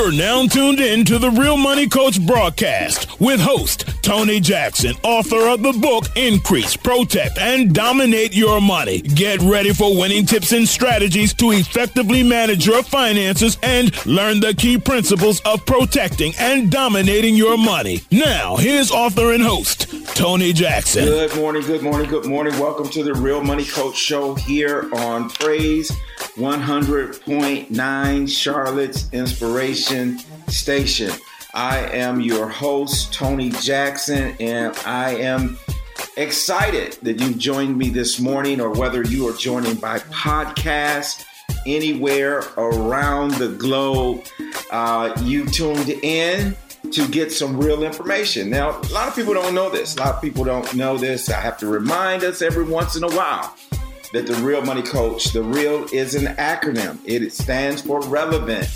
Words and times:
You're 0.00 0.12
now 0.12 0.46
tuned 0.46 0.80
in 0.80 1.04
to 1.04 1.18
the 1.18 1.30
Real 1.30 1.58
Money 1.58 1.86
Coach 1.86 2.24
broadcast 2.26 3.20
with 3.20 3.38
host 3.38 3.99
Tony 4.02 4.40
Jackson, 4.40 4.94
author 5.02 5.48
of 5.48 5.62
the 5.62 5.72
book 5.72 6.04
Increase, 6.16 6.76
Protect, 6.76 7.38
and 7.38 7.74
Dominate 7.74 8.34
Your 8.34 8.60
Money. 8.60 9.00
Get 9.00 9.40
ready 9.42 9.72
for 9.72 9.96
winning 9.96 10.26
tips 10.26 10.52
and 10.52 10.68
strategies 10.68 11.34
to 11.34 11.52
effectively 11.52 12.22
manage 12.22 12.66
your 12.66 12.82
finances 12.82 13.58
and 13.62 13.94
learn 14.06 14.40
the 14.40 14.54
key 14.54 14.78
principles 14.78 15.40
of 15.40 15.64
protecting 15.66 16.32
and 16.38 16.70
dominating 16.70 17.34
your 17.34 17.58
money. 17.58 18.00
Now, 18.10 18.56
here's 18.56 18.90
author 18.90 19.32
and 19.32 19.42
host 19.42 19.86
Tony 20.16 20.52
Jackson. 20.52 21.04
Good 21.04 21.36
morning, 21.36 21.62
good 21.62 21.82
morning, 21.82 22.08
good 22.08 22.26
morning. 22.26 22.58
Welcome 22.58 22.88
to 22.90 23.02
the 23.02 23.14
Real 23.14 23.42
Money 23.42 23.64
Coach 23.64 23.96
Show 23.96 24.34
here 24.34 24.88
on 24.94 25.30
Praise 25.30 25.90
100.9 26.36 28.28
Charlotte's 28.28 29.12
Inspiration 29.12 30.18
Station. 30.48 31.12
I 31.54 31.78
am 31.92 32.20
your 32.20 32.48
host, 32.48 33.12
Tony 33.12 33.50
Jackson, 33.50 34.36
and 34.38 34.76
I 34.86 35.16
am 35.16 35.58
excited 36.16 36.92
that 37.02 37.20
you've 37.20 37.38
joined 37.38 37.76
me 37.76 37.88
this 37.90 38.20
morning, 38.20 38.60
or 38.60 38.70
whether 38.70 39.02
you 39.02 39.28
are 39.28 39.36
joining 39.36 39.74
by 39.76 39.98
podcast 39.98 41.24
anywhere 41.66 42.44
around 42.56 43.32
the 43.32 43.48
globe. 43.48 44.24
Uh, 44.70 45.12
you 45.24 45.46
tuned 45.46 45.88
in 45.88 46.56
to 46.92 47.08
get 47.08 47.32
some 47.32 47.58
real 47.58 47.82
information. 47.82 48.48
Now, 48.48 48.80
a 48.80 48.92
lot 48.92 49.08
of 49.08 49.14
people 49.14 49.34
don't 49.34 49.54
know 49.54 49.70
this. 49.70 49.96
A 49.96 50.00
lot 50.00 50.14
of 50.14 50.22
people 50.22 50.44
don't 50.44 50.72
know 50.74 50.96
this. 50.96 51.28
I 51.28 51.40
have 51.40 51.58
to 51.58 51.66
remind 51.66 52.24
us 52.24 52.42
every 52.42 52.64
once 52.64 52.96
in 52.96 53.04
a 53.04 53.10
while 53.10 53.54
that 54.12 54.26
the 54.26 54.34
Real 54.42 54.62
Money 54.62 54.82
Coach, 54.82 55.26
the 55.26 55.42
real 55.42 55.86
is 55.92 56.14
an 56.14 56.34
acronym. 56.36 56.98
It 57.04 57.32
stands 57.32 57.82
for 57.82 58.00
relevant, 58.02 58.68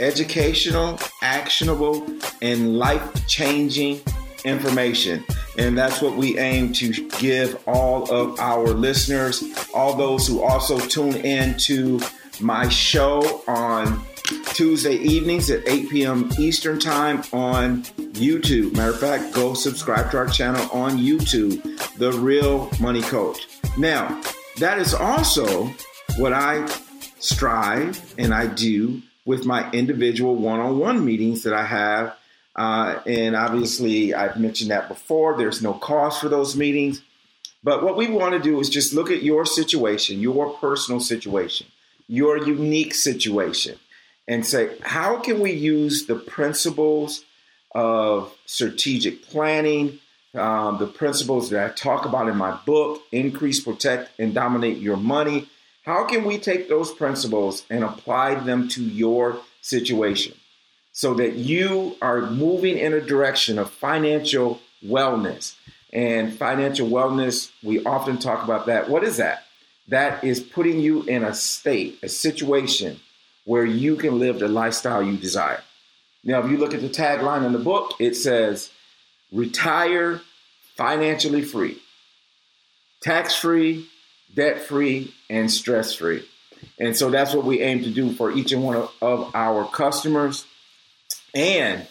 educational, 0.00 0.98
actionable, 1.22 2.06
and 2.42 2.78
life 2.78 3.26
changing 3.26 4.00
information. 4.44 5.24
And 5.58 5.76
that's 5.76 6.00
what 6.02 6.16
we 6.16 6.38
aim 6.38 6.72
to 6.74 6.92
give 7.18 7.62
all 7.66 8.10
of 8.10 8.38
our 8.38 8.68
listeners, 8.68 9.42
all 9.74 9.94
those 9.94 10.26
who 10.26 10.42
also 10.42 10.78
tune 10.78 11.16
in 11.16 11.56
to 11.58 12.00
my 12.40 12.68
show 12.68 13.42
on 13.48 14.04
Tuesday 14.54 14.96
evenings 14.96 15.50
at 15.50 15.66
8 15.68 15.90
p.m. 15.90 16.30
Eastern 16.38 16.78
Time 16.78 17.22
on 17.32 17.82
YouTube. 17.82 18.74
Matter 18.74 18.92
of 18.92 19.00
fact, 19.00 19.34
go 19.34 19.54
subscribe 19.54 20.10
to 20.10 20.18
our 20.18 20.26
channel 20.26 20.68
on 20.72 20.98
YouTube, 20.98 21.62
The 21.96 22.12
Real 22.12 22.70
Money 22.80 23.02
Coach. 23.02 23.46
Now, 23.78 24.20
that 24.58 24.78
is 24.78 24.94
also 24.94 25.66
what 26.16 26.32
I 26.32 26.66
strive 27.18 28.14
and 28.18 28.32
I 28.32 28.46
do 28.46 29.02
with 29.26 29.44
my 29.44 29.70
individual 29.72 30.34
one 30.36 30.60
on 30.60 30.78
one 30.78 31.04
meetings 31.04 31.42
that 31.42 31.52
I 31.52 31.66
have. 31.66 32.16
Uh, 32.54 33.00
and 33.04 33.36
obviously, 33.36 34.14
I've 34.14 34.38
mentioned 34.38 34.70
that 34.70 34.88
before. 34.88 35.36
There's 35.36 35.60
no 35.60 35.74
cost 35.74 36.22
for 36.22 36.30
those 36.30 36.56
meetings. 36.56 37.02
But 37.62 37.82
what 37.82 37.96
we 37.96 38.08
want 38.08 38.32
to 38.32 38.38
do 38.38 38.58
is 38.60 38.70
just 38.70 38.94
look 38.94 39.10
at 39.10 39.22
your 39.22 39.44
situation, 39.44 40.20
your 40.20 40.54
personal 40.54 41.00
situation, 41.00 41.66
your 42.06 42.38
unique 42.38 42.94
situation, 42.94 43.78
and 44.26 44.46
say, 44.46 44.78
how 44.80 45.18
can 45.18 45.40
we 45.40 45.52
use 45.52 46.06
the 46.06 46.14
principles 46.14 47.24
of 47.74 48.34
strategic 48.46 49.22
planning, 49.26 49.98
um, 50.34 50.78
the 50.78 50.86
principles 50.86 51.50
that 51.50 51.64
I 51.64 51.74
talk 51.74 52.06
about 52.06 52.28
in 52.28 52.36
my 52.36 52.58
book, 52.64 53.02
Increase, 53.12 53.60
Protect, 53.60 54.10
and 54.18 54.32
Dominate 54.32 54.78
Your 54.78 54.96
Money. 54.96 55.48
How 55.86 56.04
can 56.04 56.24
we 56.24 56.38
take 56.38 56.68
those 56.68 56.92
principles 56.92 57.64
and 57.70 57.84
apply 57.84 58.34
them 58.34 58.68
to 58.70 58.82
your 58.82 59.40
situation 59.60 60.34
so 60.90 61.14
that 61.14 61.36
you 61.36 61.96
are 62.02 62.28
moving 62.28 62.76
in 62.76 62.92
a 62.92 63.00
direction 63.00 63.56
of 63.56 63.70
financial 63.70 64.60
wellness? 64.84 65.54
And 65.92 66.36
financial 66.36 66.88
wellness, 66.88 67.52
we 67.62 67.84
often 67.84 68.18
talk 68.18 68.42
about 68.42 68.66
that. 68.66 68.90
What 68.90 69.04
is 69.04 69.18
that? 69.18 69.44
That 69.86 70.24
is 70.24 70.40
putting 70.40 70.80
you 70.80 71.04
in 71.04 71.22
a 71.22 71.32
state, 71.32 72.00
a 72.02 72.08
situation 72.08 72.98
where 73.44 73.64
you 73.64 73.94
can 73.94 74.18
live 74.18 74.40
the 74.40 74.48
lifestyle 74.48 75.00
you 75.00 75.16
desire. 75.16 75.62
Now, 76.24 76.40
if 76.44 76.50
you 76.50 76.56
look 76.56 76.74
at 76.74 76.80
the 76.80 76.88
tagline 76.88 77.46
in 77.46 77.52
the 77.52 77.60
book, 77.60 77.92
it 78.00 78.16
says, 78.16 78.70
retire 79.30 80.20
financially 80.74 81.42
free, 81.42 81.80
tax 83.00 83.36
free, 83.36 83.88
debt 84.34 84.60
free, 84.60 85.14
and 85.30 85.50
stress 85.50 85.94
free. 85.94 86.22
And 86.78 86.94
so 86.96 87.10
that's 87.10 87.34
what 87.34 87.44
we 87.44 87.60
aim 87.62 87.82
to 87.84 87.90
do 87.90 88.12
for 88.12 88.30
each 88.30 88.52
and 88.52 88.62
one 88.62 88.76
of, 88.76 88.92
of 89.00 89.34
our 89.34 89.66
customers 89.66 90.44
and 91.34 91.86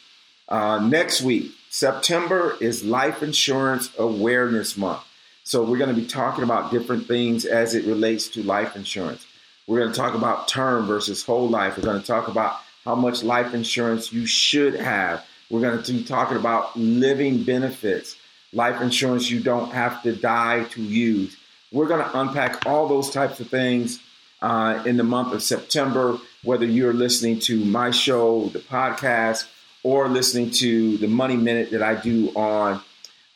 Uh, 0.49 0.81
next 0.81 1.22
week, 1.22 1.53
September 1.69 2.56
is 2.60 2.84
Life 2.84 3.22
Insurance 3.22 3.91
Awareness 3.99 4.77
Month. 4.77 5.03
So 5.45 5.63
we're 5.63 5.78
going 5.78 5.95
to 5.95 6.01
be 6.01 6.07
talking 6.07 6.42
about 6.42 6.71
different 6.72 7.07
things 7.07 7.45
as 7.45 7.74
it 7.74 7.84
relates 7.84 8.28
to 8.30 8.42
life 8.42 8.74
insurance. 8.74 9.24
We're 9.66 9.78
going 9.78 9.92
to 9.92 9.97
talk 9.97 10.15
about 10.15 10.48
term 10.48 10.86
versus 10.86 11.24
whole 11.24 11.48
life. 11.48 11.77
We're 11.77 11.84
going 11.84 12.01
to 12.01 12.07
talk 12.07 12.28
about 12.28 12.57
how 12.84 12.97
much 12.97 13.22
life 13.22 13.54
insurance 13.54 14.13
you 14.13 14.27
should 14.27 14.74
have. 14.74 15.24
We're 15.51 15.60
going 15.60 15.83
to 15.83 15.92
be 15.92 16.04
talking 16.04 16.36
about 16.36 16.77
living 16.77 17.42
benefits, 17.42 18.16
life 18.52 18.80
insurance 18.80 19.30
you 19.30 19.41
don't 19.41 19.72
have 19.72 20.02
to 20.02 20.14
die 20.14 20.64
to 20.64 20.82
use. 20.82 21.36
We're 21.72 21.86
going 21.86 22.04
to 22.04 22.20
unpack 22.20 22.66
all 22.66 22.88
those 22.88 23.10
types 23.10 23.41
of 23.41 23.48
things 23.48 24.00
uh, 24.42 24.82
in 24.86 24.97
the 24.97 25.04
month 25.04 25.32
of 25.32 25.42
September, 25.42 26.18
whether 26.42 26.64
you're 26.64 26.92
listening 26.92 27.38
to 27.41 27.64
my 27.64 27.91
show, 27.91 28.48
the 28.48 28.58
podcast, 28.58 29.47
or 29.82 30.08
listening 30.08 30.50
to 30.50 30.97
the 30.98 31.08
Money 31.08 31.36
Minute 31.36 31.70
that 31.70 31.82
I 31.82 31.94
do 31.94 32.30
on 32.34 32.82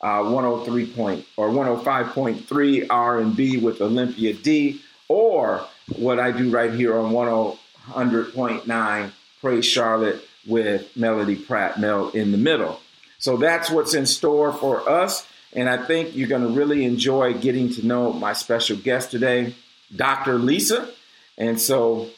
uh, 0.01 0.23
103 0.23 0.87
point 0.87 1.25
or 1.37 1.49
105.3 1.49 2.87
R&B 2.89 3.57
with 3.57 3.81
Olympia 3.81 4.33
D, 4.33 4.81
or 5.07 5.65
what 5.95 6.19
I 6.19 6.31
do 6.31 6.49
right 6.49 6.73
here 6.73 6.97
on 6.97 7.11
100.9 7.11 9.11
Praise 9.41 9.65
Charlotte 9.65 10.27
with 10.47 10.95
Melody 10.95 11.35
Pratt 11.35 11.79
Mel 11.79 12.09
in 12.09 12.31
the 12.31 12.37
middle. 12.37 12.79
So 13.19 13.37
that's 13.37 13.69
what's 13.69 13.93
in 13.93 14.05
store 14.05 14.53
for 14.53 14.87
us. 14.89 15.25
And 15.53 15.69
I 15.69 15.77
think 15.85 16.15
you're 16.15 16.27
going 16.27 16.41
to 16.41 16.49
really 16.49 16.83
enjoy 16.85 17.33
getting 17.33 17.71
to 17.73 17.85
know 17.85 18.11
my 18.11 18.33
special 18.33 18.77
guest 18.77 19.11
today, 19.11 19.55
Dr. 19.95 20.37
Lisa. 20.37 20.89
And 21.37 21.59
so 21.59 22.09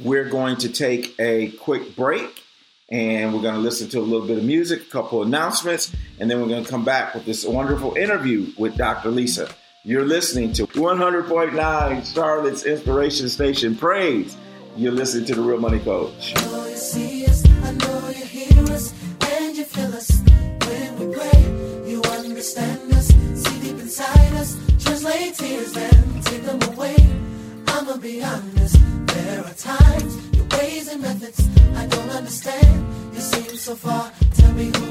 we're 0.00 0.28
going 0.28 0.56
to 0.58 0.68
take 0.68 1.14
a 1.18 1.50
quick 1.52 1.94
break 1.96 2.42
and 2.90 3.34
we're 3.34 3.42
going 3.42 3.54
to 3.54 3.60
listen 3.60 3.88
to 3.90 3.98
a 3.98 4.00
little 4.00 4.26
bit 4.26 4.38
of 4.38 4.44
music, 4.44 4.82
a 4.82 4.90
couple 4.90 5.22
announcements, 5.22 5.94
and 6.18 6.30
then 6.30 6.40
we're 6.40 6.48
going 6.48 6.64
to 6.64 6.70
come 6.70 6.84
back 6.84 7.14
with 7.14 7.26
this 7.26 7.44
wonderful 7.44 7.94
interview 7.96 8.50
with 8.56 8.76
Dr. 8.76 9.10
Lisa. 9.10 9.54
You're 9.84 10.06
listening 10.06 10.52
to 10.54 10.66
100.9 10.66 12.14
Charlotte's 12.14 12.64
Inspiration 12.64 13.28
Station 13.28 13.76
Praise. 13.76 14.36
You're 14.76 14.92
listening 14.92 15.26
to 15.26 15.34
The 15.34 15.42
Real 15.42 15.58
Money 15.58 15.80
Coach. 15.80 16.34
Tears 25.32 25.76
and 25.76 26.24
take 26.24 26.42
them 26.42 26.60
away. 26.72 26.96
I'ma 27.68 27.98
be 27.98 28.22
honest, 28.22 28.76
there 29.06 29.44
are 29.44 29.54
times 29.54 30.16
your 30.34 30.46
ways 30.58 30.88
and 30.88 31.02
methods 31.02 31.46
I 31.76 31.86
don't 31.86 32.10
understand. 32.10 33.14
You 33.14 33.20
seem 33.20 33.56
so 33.56 33.74
far, 33.76 34.10
tell 34.34 34.52
me 34.54 34.72
who 34.74 34.87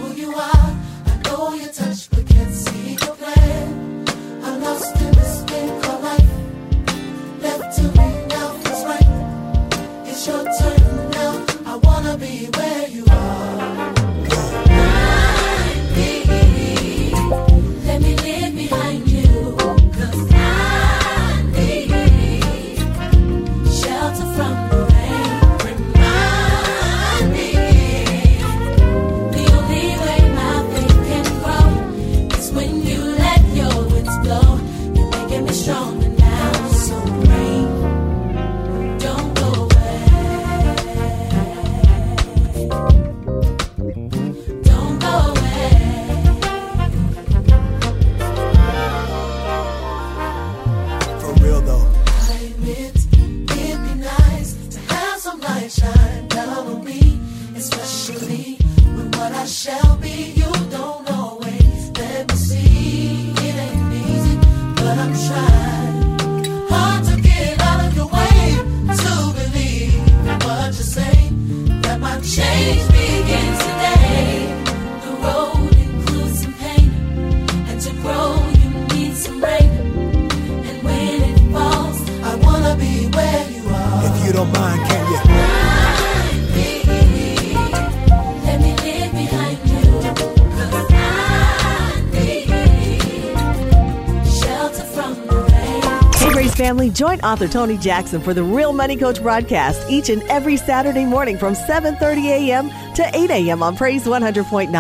join 96.98 97.22
author 97.22 97.48
Tony 97.48 97.78
Jackson 97.78 98.20
for 98.20 98.34
the 98.34 98.44
Real 98.44 98.74
Money 98.74 98.98
Coach 98.98 99.22
broadcast 99.22 99.88
each 99.88 100.10
and 100.10 100.24
every 100.24 100.58
Saturday 100.58 101.06
morning 101.06 101.38
from 101.38 101.54
7:30 101.54 102.26
a.m. 102.26 102.70
to 102.96 103.04
8 103.14 103.30
a.m. 103.30 103.62
on 103.62 103.76
Praise 103.76 104.06
100.9. 104.06 104.72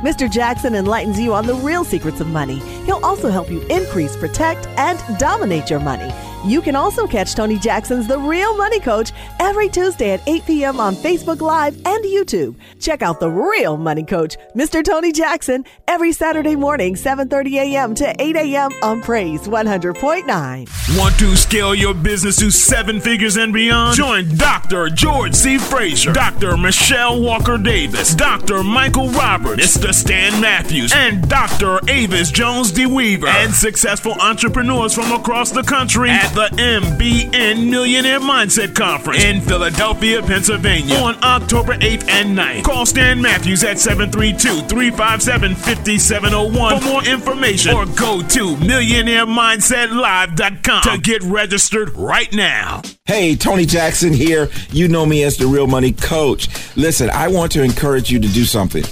Mr. 0.00 0.30
Jackson 0.30 0.74
enlightens 0.74 1.18
you 1.18 1.32
on 1.32 1.46
the 1.46 1.54
real 1.54 1.82
secrets 1.82 2.20
of 2.20 2.26
money. 2.26 2.58
He'll 2.84 3.02
also 3.02 3.30
help 3.30 3.50
you 3.50 3.62
increase, 3.68 4.14
protect, 4.16 4.66
and 4.76 4.98
dominate 5.18 5.70
your 5.70 5.80
money. 5.80 6.12
You 6.44 6.60
can 6.60 6.74
also 6.74 7.06
catch 7.06 7.36
Tony 7.36 7.56
Jackson's 7.56 8.08
The 8.08 8.18
Real 8.18 8.56
Money 8.56 8.80
Coach 8.80 9.12
every 9.38 9.68
Tuesday 9.68 10.10
at 10.10 10.26
8 10.28 10.44
p.m. 10.44 10.80
on 10.80 10.96
Facebook 10.96 11.40
Live 11.40 11.74
and 11.86 12.04
YouTube. 12.04 12.56
Check 12.80 13.00
out 13.00 13.20
The 13.20 13.30
Real 13.30 13.76
Money 13.76 14.02
Coach, 14.02 14.36
Mr. 14.56 14.84
Tony 14.84 15.12
Jackson, 15.12 15.64
every 15.86 16.10
Saturday 16.12 16.56
morning, 16.56 16.96
7:30 16.96 17.52
a.m. 17.54 17.94
to 17.94 18.20
8 18.20 18.36
a.m. 18.36 18.72
on 18.82 19.00
Praise 19.02 19.42
100.9. 19.42 20.98
Want 20.98 21.18
to 21.20 21.36
scale 21.36 21.76
your 21.76 21.94
business 21.94 22.36
to 22.38 22.50
seven 22.50 23.00
figures 23.00 23.36
and 23.36 23.52
beyond? 23.52 23.96
Join 23.96 24.36
Dr. 24.36 24.88
George 24.88 25.34
C. 25.34 25.58
Fraser, 25.58 26.12
Dr. 26.12 26.56
Michelle 26.56 27.20
Walker 27.22 27.56
Davis, 27.56 28.16
Dr. 28.16 28.64
Michael 28.64 29.08
Roberts, 29.10 29.76
Mr. 29.78 29.94
Stan 29.94 30.40
Matthews, 30.40 30.92
and 30.92 31.28
Dr. 31.28 31.78
Avis 31.88 32.32
Jones 32.32 32.72
DeWeaver, 32.72 33.28
and 33.28 33.54
successful 33.54 34.14
entrepreneurs 34.14 34.92
from 34.92 35.12
across 35.12 35.52
the 35.52 35.62
country 35.62 36.10
at 36.10 36.31
the 36.34 36.48
MBN 36.56 37.68
Millionaire 37.68 38.20
Mindset 38.20 38.74
Conference 38.74 39.22
in 39.22 39.42
Philadelphia, 39.42 40.22
Pennsylvania 40.22 40.94
on 40.96 41.22
October 41.22 41.74
8th 41.74 42.08
and 42.08 42.34
9th. 42.36 42.64
Call 42.64 42.86
Stan 42.86 43.20
Matthews 43.20 43.62
at 43.64 43.78
732 43.78 44.66
357 44.66 45.54
5701 45.54 46.80
for 46.80 46.86
more 46.86 47.04
information 47.04 47.74
or 47.74 47.84
go 47.84 48.22
to 48.22 48.56
millionairemindsetlive.com 48.56 50.82
to 50.82 50.98
get 51.02 51.22
registered 51.24 51.94
right 51.96 52.32
now. 52.32 52.80
Hey, 53.04 53.36
Tony 53.36 53.66
Jackson 53.66 54.14
here. 54.14 54.48
You 54.70 54.88
know 54.88 55.04
me 55.04 55.24
as 55.24 55.36
the 55.36 55.46
Real 55.46 55.66
Money 55.66 55.92
Coach. 55.92 56.48
Listen, 56.76 57.10
I 57.10 57.28
want 57.28 57.52
to 57.52 57.62
encourage 57.62 58.10
you 58.10 58.18
to 58.18 58.28
do 58.28 58.46
something. 58.46 58.84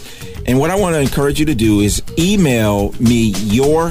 And 0.46 0.58
what 0.58 0.70
I 0.70 0.76
want 0.76 0.94
to 0.94 1.00
encourage 1.00 1.40
you 1.40 1.46
to 1.46 1.54
do 1.54 1.80
is 1.80 2.02
email 2.18 2.92
me 3.00 3.32
your 3.36 3.90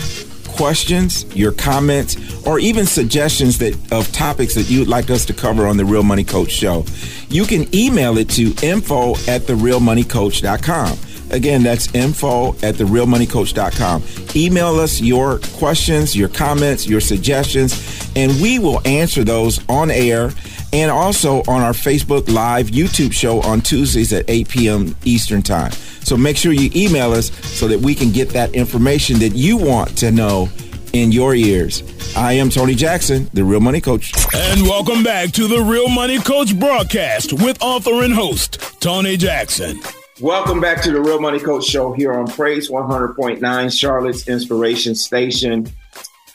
questions, 0.59 1.23
your 1.33 1.53
comments, 1.53 2.18
or 2.45 2.59
even 2.59 2.85
suggestions 2.85 3.57
that 3.59 3.73
of 3.94 4.11
topics 4.11 4.56
that 4.56 4.69
you'd 4.69 4.89
like 4.89 5.09
us 5.09 5.23
to 5.23 5.31
cover 5.31 5.66
on 5.66 5.78
the 5.78 5.85
Real 5.85 6.04
Money 6.04 6.25
Coach 6.25 6.51
show, 6.51 6.83
you 7.30 7.45
can 7.45 7.73
email 7.73 8.18
it 8.18 8.30
to 8.31 8.54
info 8.61 9.11
at 9.30 9.44
therealmoneycoach.com. 9.44 10.97
Again, 11.31 11.63
that's 11.63 11.95
info 11.95 12.49
at 12.56 12.75
therealmoneycoach.com. 12.75 14.04
Email 14.35 14.81
us 14.81 14.99
your 14.99 15.39
questions, 15.54 16.13
your 16.13 16.28
comments, 16.28 16.85
your 16.85 16.99
suggestions, 16.99 18.11
and 18.18 18.30
we 18.42 18.59
will 18.59 18.85
answer 18.85 19.23
those 19.23 19.61
on 19.69 19.89
air 19.89 20.31
and 20.73 20.92
also 20.92 21.40
on 21.47 21.61
our 21.61 21.73
Facebook 21.73 22.30
Live 22.30 22.68
YouTube 22.68 23.14
show 23.14 23.42
on 23.42 23.61
Tuesdays 23.61 24.14
at 24.14 24.26
8 24.28 24.49
p.m. 24.49 24.95
Eastern 25.04 25.42
Time. 25.42 25.71
So 25.71 26.18
make 26.18 26.38
sure 26.38 26.52
you 26.54 26.69
email 26.76 27.11
us 27.11 27.31
so 27.45 27.68
that 27.68 27.80
we 27.80 27.95
can 27.95 28.11
get 28.11 28.30
that 28.30 28.54
information 28.56 29.19
that 29.19 29.35
you 29.35 29.57
want 29.57 29.97
to 29.99 30.11
know 30.11 30.49
in 30.94 31.11
your 31.11 31.35
ears. 31.35 31.83
I 32.16 32.33
am 32.33 32.49
Tony 32.49 32.76
Jackson, 32.76 33.30
the 33.33 33.44
Real 33.44 33.59
Money 33.59 33.81
Coach. 33.81 34.11
And 34.33 34.64
welcome 34.64 35.04
back 35.04 35.31
to 35.33 35.47
the 35.47 35.61
Real 35.61 35.90
Money 35.90 36.19
Coach 36.19 36.57
broadcast 36.57 37.33
with 37.33 37.61
author 37.61 38.04
and 38.04 38.14
host, 38.14 38.59
Tony 38.80 39.18
Jackson. 39.18 39.80
Welcome 40.21 40.59
back 40.59 40.81
to 40.83 40.92
the 40.92 40.99
Real 40.99 41.21
Money 41.21 41.40
Coach 41.40 41.66
show 41.66 41.94
here 41.94 42.14
on 42.14 42.28
Praise 42.28 42.69
100.9, 42.69 43.80
Charlotte's 43.80 44.28
Inspiration 44.28 44.94
Station. 44.95 45.68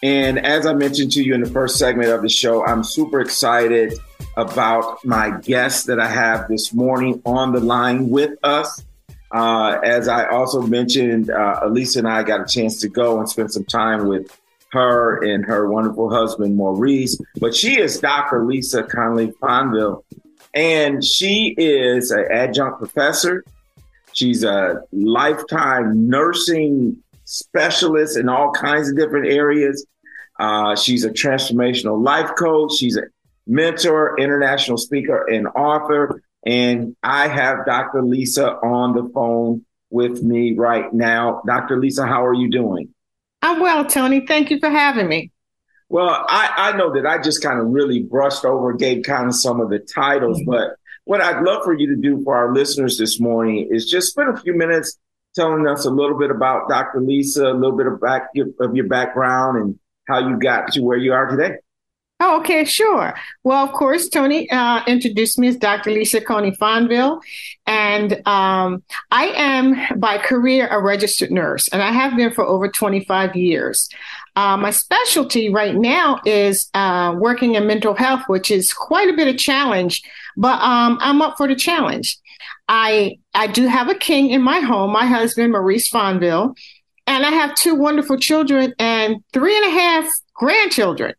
And 0.05 0.45
as 0.45 0.67
I 0.67 0.75
mentioned 0.75 1.13
to 1.13 1.23
you 1.23 1.33
in 1.33 1.41
the 1.41 1.49
first 1.49 1.79
segment 1.79 2.11
of 2.11 2.21
the 2.21 2.29
show, 2.29 2.63
I'm 2.63 2.85
super 2.85 3.23
excited 3.23 3.95
about 4.37 5.03
my 5.03 5.41
guest 5.41 5.87
that 5.87 5.99
I 5.99 6.07
have 6.07 6.47
this 6.47 6.75
morning 6.75 7.23
on 7.25 7.53
the 7.53 7.61
line 7.61 8.11
with 8.11 8.33
us. 8.43 8.85
Uh, 9.33 9.79
as 9.83 10.07
I 10.07 10.29
also 10.29 10.61
mentioned, 10.61 11.31
uh, 11.31 11.61
Elisa 11.63 12.01
and 12.01 12.09
I 12.09 12.23
got 12.23 12.43
a 12.43 12.45
chance 12.45 12.83
to 12.83 12.89
go 12.91 13.19
and 13.19 13.27
spend 13.27 13.51
some 13.51 13.65
time 13.65 14.07
with 14.07 14.39
her 14.73 15.25
and 15.25 15.43
her 15.47 15.71
wonderful 15.71 16.11
husband, 16.11 16.55
Maurice. 16.55 17.19
But 17.41 17.57
she 17.57 17.81
is 17.81 17.99
Dr. 17.99 18.45
Lisa 18.45 18.83
Coney 18.83 19.29
Fonville, 19.29 20.05
and 20.53 21.03
she 21.03 21.55
is 21.57 22.11
an 22.11 22.27
adjunct 22.31 22.79
professor. 22.79 23.43
She's 24.13 24.45
a 24.45 24.83
lifetime 24.93 26.11
nursing 26.11 27.03
specialist 27.25 28.19
in 28.19 28.29
all 28.29 28.53
kinds 28.53 28.91
of 28.91 28.99
different 28.99 29.29
areas. 29.29 29.87
Uh, 30.39 30.77
she's 30.77 31.05
a 31.05 31.11
transformational 31.11 32.03
life 32.03 32.31
coach. 32.39 32.73
She's 32.79 32.97
a 32.97 33.03
mentor, 33.47 34.19
international 34.19 34.79
speaker, 34.79 35.27
and 35.29 35.47
author. 35.49 36.23
And 36.45 36.97
I 37.03 37.29
have 37.29 37.67
Dr. 37.67 38.03
Lisa 38.03 38.57
on 38.57 38.95
the 38.95 39.11
phone 39.15 39.65
with 39.91 40.23
me 40.23 40.55
right 40.55 40.93
now. 40.93 41.43
Dr. 41.47 41.79
Lisa, 41.79 42.07
how 42.07 42.25
are 42.27 42.35
you 42.35 42.51
doing? 42.51 42.91
I'm 43.43 43.61
well, 43.61 43.85
Tony. 43.85 44.27
Thank 44.27 44.51
you 44.51 44.59
for 44.59 44.71
having 44.71 45.09
me. 45.09 45.31
Well, 45.89 46.09
I, 46.09 46.73
I 46.73 46.77
know 46.77 46.93
that 46.95 47.07
I 47.07 47.23
just 47.23 47.43
kind 47.43 47.61
of 47.61 47.67
really 47.67 48.03
brushed 48.03 48.45
over, 48.45 48.73
gave 48.73 49.05
kind 49.05 49.29
of 49.29 49.35
some 49.35 49.61
of 49.61 49.71
the 49.71 49.79
titles, 49.79 50.41
mm-hmm. 50.41 50.51
but 50.51 50.77
what 51.05 51.21
I'd 51.21 51.43
love 51.43 51.63
for 51.63 51.75
you 51.75 51.87
to 51.89 51.97
do 51.97 52.23
for 52.25 52.37
our 52.37 52.53
listeners 52.53 52.97
this 52.99 53.21
morning 53.21 53.69
is 53.71 53.87
just 53.87 54.09
spend 54.09 54.31
a 54.31 54.41
few 54.41 54.57
minutes 54.57 54.99
telling 55.35 55.67
us 55.67 55.85
a 55.85 55.91
little 55.91 56.19
bit 56.19 56.31
about 56.31 56.69
Dr. 56.69 57.01
Lisa, 57.01 57.49
a 57.49 57.53
little 57.53 57.77
bit 57.77 57.87
of, 57.87 58.01
back, 58.01 58.31
of 58.61 58.75
your 58.75 58.87
background 58.87 59.59
and 59.59 59.79
how 60.07 60.29
you 60.29 60.39
got 60.39 60.73
to 60.73 60.83
where 60.83 60.99
you 60.99 61.13
are 61.13 61.27
today. 61.27 61.57
Oh, 62.21 62.39
okay, 62.41 62.65
sure. 62.65 63.15
Well, 63.43 63.65
of 63.65 63.73
course, 63.73 64.09
Tony 64.09 64.49
uh, 64.51 64.85
introduced 64.87 65.39
me 65.39 65.49
as 65.49 65.57
Dr. 65.57 65.91
Lisa 65.91 66.21
Coney 66.21 66.53
Fonville, 66.53 67.21
and 67.67 68.27
um, 68.27 68.85
I 69.11 69.27
am 69.35 70.01
by 70.01 70.19
career 70.19 70.69
a 70.69 70.81
registered 70.81 71.33
nurse, 71.33 71.69
and 71.69 71.83
I 71.83 71.91
have 71.91 72.17
been 72.17 72.33
for 72.33 72.45
over 72.45 72.69
25 72.69 73.35
years. 73.35 73.89
Uh, 74.37 74.57
my 74.57 74.71
specialty 74.71 75.51
right 75.51 75.75
now 75.75 76.21
is 76.25 76.71
uh, 76.75 77.15
working 77.19 77.57
in 77.57 77.67
mental 77.67 77.95
health, 77.95 78.23
which 78.29 78.51
is 78.51 78.73
quite 78.73 79.09
a 79.09 79.17
bit 79.17 79.29
of 79.29 79.37
challenge, 79.37 80.01
but 80.37 80.61
um, 80.63 80.99
I'm 81.01 81.21
up 81.21 81.37
for 81.37 81.49
the 81.49 81.57
challenge. 81.57 82.17
I 82.69 83.19
I 83.35 83.49
do 83.49 83.67
have 83.67 83.89
a 83.89 83.95
king 83.95 84.31
in 84.31 84.41
my 84.41 84.61
home, 84.61 84.93
my 84.93 85.07
husband 85.07 85.53
Maurice 85.53 85.91
Fonville, 85.91 86.57
and 87.07 87.25
I 87.25 87.31
have 87.31 87.55
two 87.55 87.75
wonderful 87.75 88.19
children 88.19 88.75
and 88.79 89.17
three 89.33 89.57
and 89.57 89.67
a 89.67 89.71
half 89.71 90.09
grandchildren. 90.35 91.15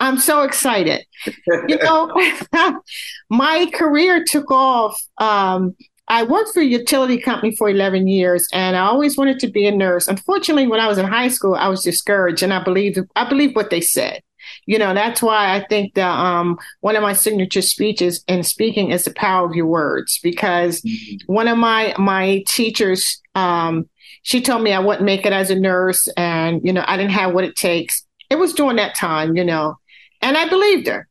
I'm 0.00 0.18
so 0.18 0.42
excited. 0.42 1.06
you 1.46 1.78
know, 1.78 2.12
my 3.30 3.66
career 3.72 4.24
took 4.24 4.50
off. 4.50 5.00
Um, 5.18 5.76
I 6.08 6.24
worked 6.24 6.52
for 6.52 6.60
a 6.60 6.64
utility 6.64 7.18
company 7.18 7.56
for 7.56 7.70
11 7.70 8.06
years, 8.06 8.46
and 8.52 8.76
I 8.76 8.80
always 8.80 9.16
wanted 9.16 9.38
to 9.40 9.48
be 9.48 9.66
a 9.66 9.72
nurse. 9.72 10.06
Unfortunately, 10.06 10.66
when 10.66 10.80
I 10.80 10.88
was 10.88 10.98
in 10.98 11.06
high 11.06 11.28
school, 11.28 11.54
I 11.54 11.68
was 11.68 11.82
discouraged, 11.82 12.42
and 12.42 12.52
I 12.52 12.62
believed 12.62 12.98
I 13.16 13.28
believed 13.28 13.56
what 13.56 13.70
they 13.70 13.80
said. 13.80 14.20
You 14.66 14.78
know, 14.78 14.92
that's 14.92 15.22
why 15.22 15.54
I 15.54 15.64
think 15.68 15.94
that 15.94 16.10
um, 16.10 16.58
one 16.80 16.96
of 16.96 17.02
my 17.02 17.14
signature 17.14 17.62
speeches 17.62 18.22
in 18.28 18.42
speaking 18.42 18.90
is 18.90 19.04
the 19.04 19.14
power 19.14 19.46
of 19.46 19.54
your 19.54 19.66
words. 19.66 20.20
Because 20.22 20.82
mm-hmm. 20.82 21.32
one 21.32 21.48
of 21.48 21.56
my 21.56 21.94
my 21.98 22.44
teachers, 22.46 23.22
um, 23.34 23.88
she 24.24 24.40
told 24.40 24.62
me 24.62 24.72
I 24.72 24.80
wouldn't 24.80 25.04
make 25.04 25.26
it 25.26 25.32
as 25.32 25.50
a 25.50 25.54
nurse, 25.54 26.08
and 26.16 26.62
you 26.64 26.72
know, 26.72 26.82
I 26.84 26.96
didn't 26.96 27.12
have 27.12 27.32
what 27.32 27.44
it 27.44 27.54
takes. 27.54 28.04
It 28.30 28.36
was 28.36 28.54
during 28.54 28.76
that 28.76 28.96
time, 28.96 29.36
you 29.36 29.44
know, 29.44 29.76
and 30.22 30.36
I 30.36 30.48
believed 30.48 30.88
her. 30.88 31.06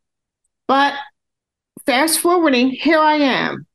But 0.67 0.95
fast 1.85 2.19
forwarding, 2.19 2.71
here 2.71 2.99
I 2.99 3.15
am. 3.15 3.67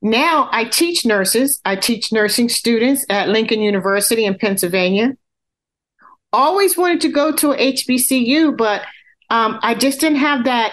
Now 0.00 0.48
I 0.50 0.64
teach 0.64 1.04
nurses. 1.04 1.60
I 1.66 1.76
teach 1.76 2.12
nursing 2.12 2.48
students 2.48 3.04
at 3.10 3.28
Lincoln 3.28 3.60
University 3.60 4.24
in 4.24 4.38
Pennsylvania. 4.38 5.16
Always 6.32 6.76
wanted 6.76 7.02
to 7.02 7.08
go 7.10 7.32
to 7.32 7.48
HBCU, 7.48 8.56
but 8.56 8.82
um, 9.28 9.58
I 9.62 9.74
just 9.74 10.00
didn't 10.00 10.18
have 10.18 10.44
that 10.44 10.72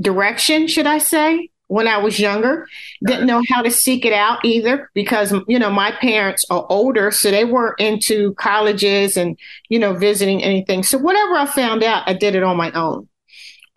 direction, 0.00 0.66
should 0.66 0.86
I 0.86 0.96
say, 0.96 1.50
when 1.72 1.88
I 1.88 1.96
was 1.96 2.20
younger. 2.20 2.68
Didn't 3.02 3.26
know 3.26 3.42
how 3.48 3.62
to 3.62 3.70
seek 3.70 4.04
it 4.04 4.12
out 4.12 4.44
either 4.44 4.90
because, 4.92 5.32
you 5.48 5.58
know, 5.58 5.70
my 5.70 5.90
parents 5.90 6.44
are 6.50 6.66
older, 6.68 7.10
so 7.10 7.30
they 7.30 7.46
weren't 7.46 7.80
into 7.80 8.34
colleges 8.34 9.16
and, 9.16 9.38
you 9.70 9.78
know, 9.78 9.94
visiting 9.94 10.44
anything. 10.44 10.82
So 10.82 10.98
whatever 10.98 11.34
I 11.34 11.46
found 11.46 11.82
out, 11.82 12.06
I 12.06 12.12
did 12.12 12.34
it 12.34 12.42
on 12.42 12.58
my 12.58 12.70
own. 12.72 13.08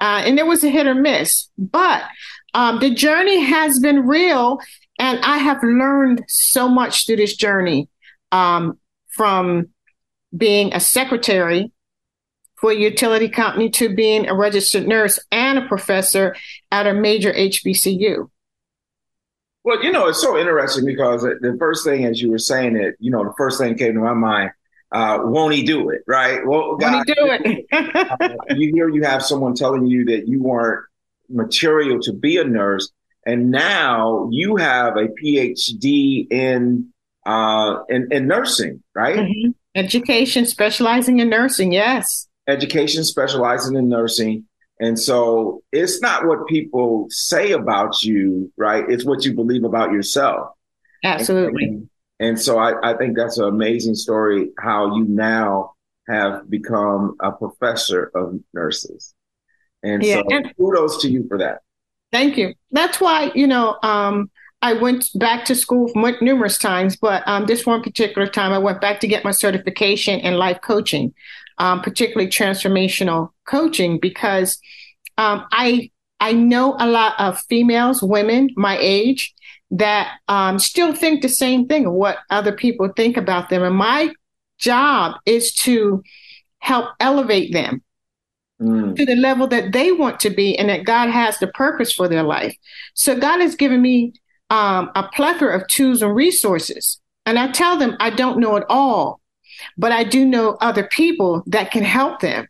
Uh, 0.02 0.24
and 0.26 0.38
there 0.38 0.46
was 0.46 0.62
a 0.66 0.70
hit 0.70 0.88
or 0.88 0.94
miss. 0.94 1.48
But 1.58 2.04
um, 2.54 2.80
the 2.80 2.94
journey 2.94 3.40
has 3.40 3.80
been 3.80 4.06
real, 4.06 4.60
and 5.00 5.20
I 5.24 5.38
have 5.38 5.64
learned 5.64 6.26
so 6.28 6.68
much 6.68 7.06
through 7.06 7.16
this 7.16 7.38
journey 7.38 7.88
um, 8.34 8.78
from 9.08 9.70
being 10.36 10.74
a 10.74 10.82
secretary 10.82 11.72
for 12.56 12.72
a 12.72 12.76
utility 12.76 13.30
company 13.30 13.70
to 13.70 13.94
being 13.94 14.28
a 14.28 14.36
registered 14.36 14.88
nurse 14.88 15.20
and 15.32 15.60
a 15.60 15.68
professor 15.68 16.36
at 16.72 16.88
a 16.88 16.94
major 16.94 17.32
HBCU. 17.34 18.30
Well, 19.64 19.84
you 19.84 19.92
know, 19.92 20.08
it's 20.08 20.22
so 20.22 20.38
interesting 20.38 20.86
because 20.86 21.24
the 21.24 21.56
first 21.60 21.84
thing, 21.84 22.06
as 22.06 22.22
you 22.22 22.30
were 22.30 22.38
saying 22.38 22.76
it, 22.76 22.96
you 23.00 23.12
know, 23.12 23.24
the 23.24 23.34
first 23.36 23.60
thing 23.60 23.76
came 23.76 23.94
to 23.96 24.00
my 24.00 24.14
mind, 24.14 24.52
uh, 24.92 25.20
won't 25.24 25.56
he 25.56 25.64
do 25.64 25.90
it? 25.90 26.04
Right? 26.08 26.46
Well, 26.46 26.76
God, 26.78 26.94
won't 26.94 27.08
he 27.08 27.14
do 27.14 27.28
it? 27.32 27.66
uh, 28.22 28.56
you 28.56 28.72
hear 28.74 28.90
you 28.90 29.04
have 29.04 29.24
someone 29.24 29.56
telling 29.56 29.88
you 29.88 30.06
that 30.06 30.28
you 30.28 30.42
weren't 30.42 30.86
material 31.30 32.00
to 32.02 32.14
be 32.14 32.38
a 32.38 32.44
nurse, 32.44 32.92
and 33.26 33.50
now 33.50 34.30
you 34.32 34.56
have 34.58 34.98
a 34.98 35.08
PhD 35.08 36.32
in 36.32 36.94
uh, 37.26 37.78
in, 37.90 38.08
in 38.12 38.28
nursing, 38.28 38.84
right? 38.94 39.18
Mm-hmm. 39.18 39.52
Education, 39.74 40.46
specializing 40.46 41.20
in 41.20 41.30
nursing. 41.30 41.74
Yes 41.74 42.28
education 42.48 43.04
specializing 43.04 43.76
in 43.76 43.90
nursing. 43.90 44.46
And 44.80 45.00
so 45.00 45.64
it's 45.72 46.02
not 46.02 46.26
what 46.26 46.48
people 46.48 47.08
say 47.10 47.54
about 47.54 48.04
you, 48.04 48.52
right? 48.58 48.84
It's 48.90 49.06
what 49.06 49.24
you 49.24 49.34
believe 49.34 49.64
about 49.64 49.92
yourself. 49.92 50.50
Absolutely. 51.04 51.66
And, 51.66 51.90
and 52.20 52.42
so 52.42 52.58
I, 52.58 52.92
I 52.92 52.98
think 52.98 53.16
that's 53.16 53.38
an 53.38 53.46
amazing 53.46 53.96
story 53.96 54.50
how 54.60 54.96
you 54.98 55.06
now 55.06 55.74
have 56.10 56.50
become 56.50 57.16
a 57.22 57.32
professor 57.32 58.12
of 58.14 58.40
nurses. 58.54 59.14
And 59.82 60.04
yeah, 60.04 60.16
so 60.16 60.36
and 60.36 60.54
kudos 60.58 61.02
to 61.04 61.10
you 61.10 61.26
for 61.28 61.38
that. 61.38 61.62
Thank 62.12 62.38
you. 62.38 62.54
That's 62.72 63.00
why, 63.00 63.32
you 63.34 63.48
know, 63.48 63.78
um, 63.82 64.30
I 64.62 64.74
went 64.74 65.08
back 65.16 65.46
to 65.46 65.56
school 65.56 65.92
numerous 66.22 66.58
times, 66.58 66.96
but 66.96 67.24
um, 67.28 67.46
this 67.46 67.66
one 67.66 67.84
particular 67.84 68.28
time 68.28 68.52
I 68.52 68.58
went 68.58 68.82
back 68.82 69.00
to 69.02 69.08
get 69.08 69.24
my 69.24 69.32
certification 69.32 70.20
in 70.20 70.36
life 70.36 70.60
coaching 70.62 71.14
um, 71.58 71.82
particularly 71.82 72.30
transformational 72.30 73.30
coaching, 73.48 74.00
because 74.00 74.60
um, 75.18 75.46
I 75.52 75.92
I 76.20 76.34
know 76.34 76.76
a 76.80 76.88
lot 76.88 77.14
of 77.20 77.40
females, 77.50 78.02
women 78.02 78.50
my 78.56 78.78
age, 78.80 79.34
that 79.72 80.18
um, 80.28 80.60
still 80.60 80.94
think 80.94 81.22
the 81.22 81.30
same 81.30 81.68
thing 81.68 81.86
of 81.86 81.94
what 81.94 82.18
other 82.30 82.52
people 82.52 82.90
think 82.96 83.18
about 83.18 83.50
them, 83.50 83.64
and 83.64 83.76
my 83.76 84.14
job 84.58 85.16
is 85.26 85.54
to 85.54 86.02
help 86.60 86.90
elevate 87.00 87.54
them 87.54 87.84
mm. 88.62 88.96
to 88.96 89.06
the 89.06 89.16
level 89.16 89.48
that 89.48 89.72
they 89.72 89.92
want 89.92 90.20
to 90.22 90.30
be, 90.30 90.58
and 90.58 90.70
that 90.70 90.86
God 90.86 91.10
has 91.10 91.38
the 91.38 91.48
purpose 91.48 91.94
for 91.94 92.08
their 92.08 92.24
life. 92.24 92.56
So 92.94 93.20
God 93.20 93.42
has 93.42 93.56
given 93.56 93.82
me 93.82 94.14
um, 94.50 94.92
a 94.96 95.10
plethora 95.14 95.56
of 95.56 95.68
tools 95.68 96.02
and 96.02 96.16
resources. 96.16 97.00
And 97.26 97.40
I 97.40 97.52
tell 97.52 97.78
them 97.78 97.98
I 98.00 98.12
don't 98.12 98.40
know 98.40 98.56
it 98.56 98.64
all, 98.70 99.20
but 99.78 99.92
I 99.92 100.04
do 100.04 100.26
know 100.26 100.58
other 100.62 100.84
people 100.84 101.44
that 101.48 101.72
can 101.72 101.84
help 101.84 102.20
them. 102.20 102.48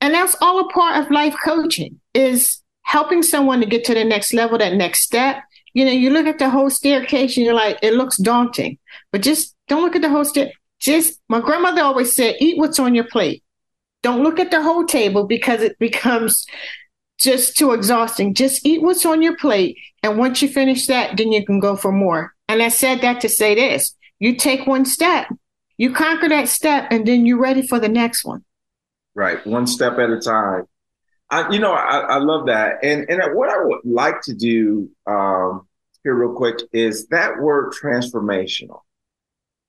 And 0.00 0.14
that's 0.14 0.36
all 0.40 0.60
a 0.60 0.68
part 0.68 1.02
of 1.02 1.10
life 1.10 1.34
coaching 1.44 2.00
is 2.14 2.62
helping 2.82 3.22
someone 3.22 3.60
to 3.60 3.66
get 3.66 3.84
to 3.84 3.94
the 3.94 4.04
next 4.04 4.32
level, 4.32 4.58
that 4.58 4.74
next 4.74 5.02
step. 5.02 5.42
You 5.74 5.84
know, 5.84 5.92
you 5.92 6.10
look 6.10 6.26
at 6.26 6.38
the 6.38 6.50
whole 6.50 6.70
staircase 6.70 7.36
and 7.36 7.44
you're 7.44 7.54
like, 7.54 7.78
it 7.82 7.94
looks 7.94 8.16
daunting, 8.16 8.78
but 9.12 9.22
just 9.22 9.54
don't 9.68 9.82
look 9.82 9.96
at 9.96 10.02
the 10.02 10.08
whole 10.08 10.24
stair. 10.24 10.52
Just 10.80 11.20
my 11.28 11.40
grandmother 11.40 11.82
always 11.82 12.14
said, 12.14 12.36
eat 12.40 12.58
what's 12.58 12.78
on 12.78 12.94
your 12.94 13.04
plate. 13.04 13.42
Don't 14.02 14.22
look 14.22 14.38
at 14.38 14.50
the 14.50 14.62
whole 14.62 14.86
table 14.86 15.24
because 15.24 15.60
it 15.60 15.78
becomes 15.78 16.46
just 17.18 17.56
too 17.56 17.72
exhausting. 17.72 18.32
Just 18.32 18.64
eat 18.64 18.80
what's 18.80 19.04
on 19.04 19.22
your 19.22 19.36
plate. 19.36 19.76
And 20.02 20.16
once 20.16 20.40
you 20.40 20.48
finish 20.48 20.86
that, 20.86 21.16
then 21.16 21.32
you 21.32 21.44
can 21.44 21.58
go 21.58 21.76
for 21.76 21.90
more. 21.90 22.32
And 22.48 22.62
I 22.62 22.68
said 22.68 23.00
that 23.00 23.20
to 23.22 23.28
say 23.28 23.54
this 23.54 23.94
you 24.20 24.36
take 24.36 24.66
one 24.66 24.84
step 24.84 25.28
you 25.78 25.92
conquer 25.92 26.28
that 26.28 26.48
step 26.48 26.88
and 26.90 27.06
then 27.06 27.24
you're 27.24 27.40
ready 27.40 27.66
for 27.66 27.78
the 27.78 27.88
next 27.88 28.24
one. 28.24 28.44
Right. 29.14 29.44
One 29.46 29.66
step 29.66 29.98
at 29.98 30.10
a 30.10 30.20
time. 30.20 30.64
I, 31.30 31.50
you 31.50 31.58
know, 31.58 31.72
I, 31.72 31.98
I 31.98 32.18
love 32.18 32.46
that. 32.46 32.78
And, 32.82 33.08
and 33.08 33.34
what 33.34 33.48
I 33.48 33.64
would 33.64 33.80
like 33.84 34.20
to 34.22 34.34
do 34.34 34.90
um, 35.06 35.66
here 36.02 36.14
real 36.14 36.34
quick 36.34 36.56
is 36.72 37.06
that 37.08 37.38
word 37.38 37.72
transformational. 37.72 38.80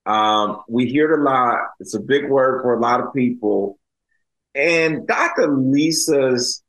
Um, 0.06 0.64
we 0.68 0.88
hear 0.88 1.14
it 1.14 1.20
a 1.20 1.24
lot. 1.24 1.60
It's 1.80 1.94
a 1.94 2.00
big 2.00 2.30
word 2.30 2.62
for 2.64 2.74
a 2.74 2.80
lot 2.80 3.02
of 3.02 3.14
people. 3.14 3.78
And 4.56 5.06
Dr. 5.06 5.48
Lisa's 5.48 6.64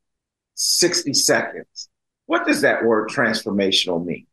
60 0.55 1.15
seconds, 1.15 1.89
what 2.27 2.47
does 2.47 2.61
that 2.61 2.85
word 2.85 3.09
transformational 3.09 4.05
mean? 4.05 4.27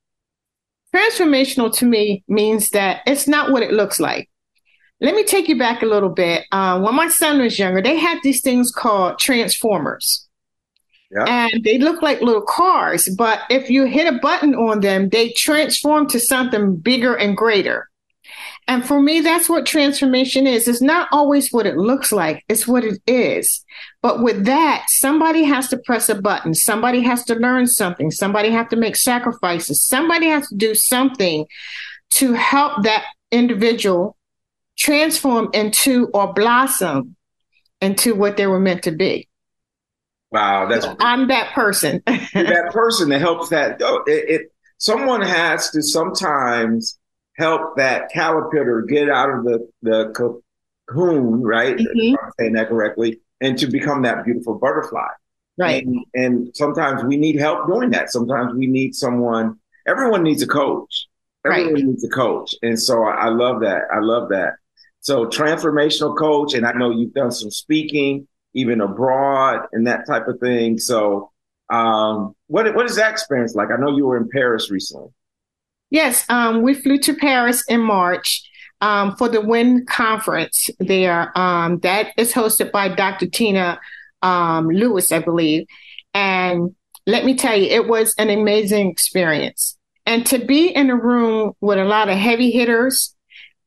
Transformational 0.93 1.73
to 1.77 1.85
me 1.85 2.23
means 2.27 2.69
that 2.71 3.01
it's 3.05 3.27
not 3.27 3.51
what 3.51 3.63
it 3.63 3.71
looks 3.71 3.99
like. 3.99 4.29
Let 5.00 5.13
me 5.13 5.24
take 5.24 5.48
you 5.48 5.58
back 5.58 5.84
a 5.84 5.86
little 5.86 6.10
bit. 6.10 6.46
Uh, 6.51 6.80
when 6.80 6.96
my 6.96 7.08
son 7.08 7.39
was 7.39 7.60
younger, 7.60 7.82
they 7.82 7.98
had 7.98 8.20
these 8.24 8.42
things 8.42 8.72
called 8.72 9.20
transformers. 9.20 10.27
Yeah. 11.12 11.25
And 11.25 11.63
they 11.63 11.77
look 11.77 12.01
like 12.01 12.22
little 12.22 12.42
cars, 12.42 13.08
but 13.18 13.42
if 13.50 13.70
you 13.70 13.86
hit 13.86 14.13
a 14.13 14.20
button 14.20 14.56
on 14.56 14.82
them, 14.82 15.10
they 15.10 15.32
transform 15.32 16.08
to 16.10 16.20
something 16.20 16.75
bigger 16.75 17.16
and 17.16 17.38
greater. 17.38 17.88
And 18.68 18.86
for 18.86 19.01
me, 19.01 19.22
that's 19.22 19.48
what 19.48 19.66
transformation 19.66 20.46
is. 20.46 20.68
It's 20.68 20.82
not 20.82 21.08
always 21.13 21.54
what 21.54 21.66
it 21.66 21.77
looks 21.77 22.12
like, 22.12 22.44
it's 22.50 22.68
what 22.68 22.84
it 22.84 23.01
is. 23.08 23.63
But 24.01 24.22
with 24.22 24.44
that, 24.46 24.88
somebody 24.89 25.44
has 25.44 25.70
to 25.70 25.77
press 25.77 26.10
a 26.10 26.16
button. 26.16 26.54
Somebody 26.54 27.01
has 27.04 27.24
to 27.25 27.36
learn 27.36 27.68
something. 27.68 28.12
Somebody 28.12 28.50
has 28.50 28.68
to 28.70 28.75
make 28.75 28.98
sacrifices. 28.98 29.86
Somebody 29.86 30.27
has 30.27 30.50
to 30.50 30.56
do 30.56 30.75
something 30.75 31.46
to 32.10 32.34
help 32.34 32.84
that 32.84 33.06
individual 33.32 34.16
transform 34.77 35.50
into 35.53 36.10
or 36.13 36.34
blossom 36.34 37.15
into 37.81 38.15
what 38.15 38.38
they 38.38 38.48
were 38.48 38.60
meant 38.60 38.84
to 38.84 38.91
be. 38.91 39.27
Wow, 40.31 40.67
that's 40.67 40.86
I'm 41.00 41.27
that 41.29 41.53
person. 41.53 42.01
that 42.07 42.69
person 42.74 43.10
that 43.10 43.19
helps 43.22 43.50
that. 43.50 43.81
Oh, 43.81 44.03
it, 44.07 44.29
it 44.29 44.41
someone 44.77 45.22
has 45.22 45.69
to 45.72 45.81
sometimes 45.81 47.00
help 47.38 47.77
that 47.77 48.12
caterpillar 48.12 48.81
get 48.81 49.10
out 49.10 49.29
of 49.29 49.46
the 49.46 49.67
the 49.84 50.10
cocoon, 50.88 51.41
right? 51.43 51.77
Mhm. 51.77 51.86
If 51.93 52.19
I'm 52.22 52.31
saying 52.39 52.53
that 52.53 52.67
correctly, 52.67 53.22
and 53.41 53.57
to 53.60 53.67
become 53.67 54.01
that 54.03 54.25
beautiful 54.25 54.55
butterfly. 54.55 55.07
right. 55.57 55.86
And, 55.86 56.05
and 56.13 56.55
sometimes 56.55 57.03
we 57.05 57.15
need 57.17 57.39
help 57.39 57.67
doing 57.67 57.91
that. 57.91 58.12
Sometimes 58.12 58.53
we 58.53 58.67
need 58.67 58.96
someone. 58.96 59.57
Everyone 59.88 60.24
needs 60.24 60.41
a 60.41 60.48
coach. 60.48 61.07
Everyone 61.46 61.74
Right. 61.75 61.84
needs 61.86 62.03
a 62.03 62.10
coach, 62.10 62.53
and 62.62 62.77
so 62.79 63.03
I, 63.03 63.27
I 63.27 63.29
love 63.29 63.62
that. 63.62 63.84
I 63.93 64.00
love 64.00 64.27
that. 64.29 64.55
So 65.07 65.25
transformational 65.25 66.17
coach, 66.17 66.53
and 66.53 66.65
I 66.65 66.73
know 66.73 66.91
you've 66.91 67.13
done 67.13 67.31
some 67.31 67.49
speaking, 67.49 68.27
even 68.53 68.81
abroad, 68.81 69.61
and 69.71 69.87
that 69.87 70.05
type 70.05 70.27
of 70.27 70.37
thing. 70.41 70.77
So, 70.77 71.31
um, 71.69 72.35
what 72.47 72.75
what 72.75 72.85
is 72.87 72.97
that 72.97 73.11
experience 73.11 73.55
like? 73.55 73.69
I 73.71 73.79
know 73.79 73.95
you 73.95 74.05
were 74.05 74.17
in 74.17 74.27
Paris 74.27 74.69
recently. 74.69 75.07
Yes, 75.89 76.25
um, 76.29 76.61
we 76.61 76.73
flew 76.73 76.97
to 76.97 77.15
Paris 77.15 77.63
in 77.69 77.79
March 77.79 78.43
um, 78.81 79.15
for 79.15 79.29
the 79.29 79.39
WIN 79.39 79.85
conference 79.85 80.69
there. 80.77 81.31
Um, 81.39 81.79
that 81.83 82.07
is 82.17 82.33
hosted 82.33 82.73
by 82.73 82.89
Dr. 82.89 83.27
Tina 83.27 83.79
um, 84.21 84.67
Lewis, 84.67 85.13
I 85.13 85.19
believe. 85.19 85.67
And 86.13 86.75
let 87.05 87.23
me 87.23 87.37
tell 87.37 87.57
you, 87.57 87.67
it 87.69 87.87
was 87.87 88.13
an 88.17 88.29
amazing 88.29 88.91
experience. 88.91 89.77
And 90.05 90.25
to 90.25 90.37
be 90.37 90.67
in 90.67 90.89
a 90.89 90.97
room 90.97 91.53
with 91.61 91.79
a 91.79 91.85
lot 91.85 92.09
of 92.09 92.17
heavy 92.17 92.51
hitters, 92.51 93.15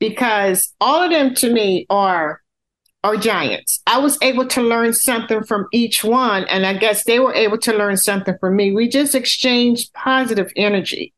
because 0.01 0.75
all 0.81 1.03
of 1.03 1.11
them 1.11 1.35
to 1.37 1.53
me 1.53 1.87
are 1.89 2.41
are 3.03 3.17
giants. 3.17 3.81
I 3.87 3.99
was 3.99 4.19
able 4.21 4.47
to 4.49 4.61
learn 4.61 4.93
something 4.93 5.43
from 5.45 5.67
each 5.73 6.05
one, 6.05 6.45
and 6.45 6.67
I 6.67 6.75
guess 6.75 7.05
they 7.05 7.19
were 7.19 7.33
able 7.33 7.57
to 7.59 7.73
learn 7.73 7.97
something 7.97 8.37
from 8.39 8.57
me. 8.57 8.73
We 8.73 8.89
just 8.89 9.15
exchanged 9.15 9.95
positive 9.95 10.53
energy. 10.55 11.15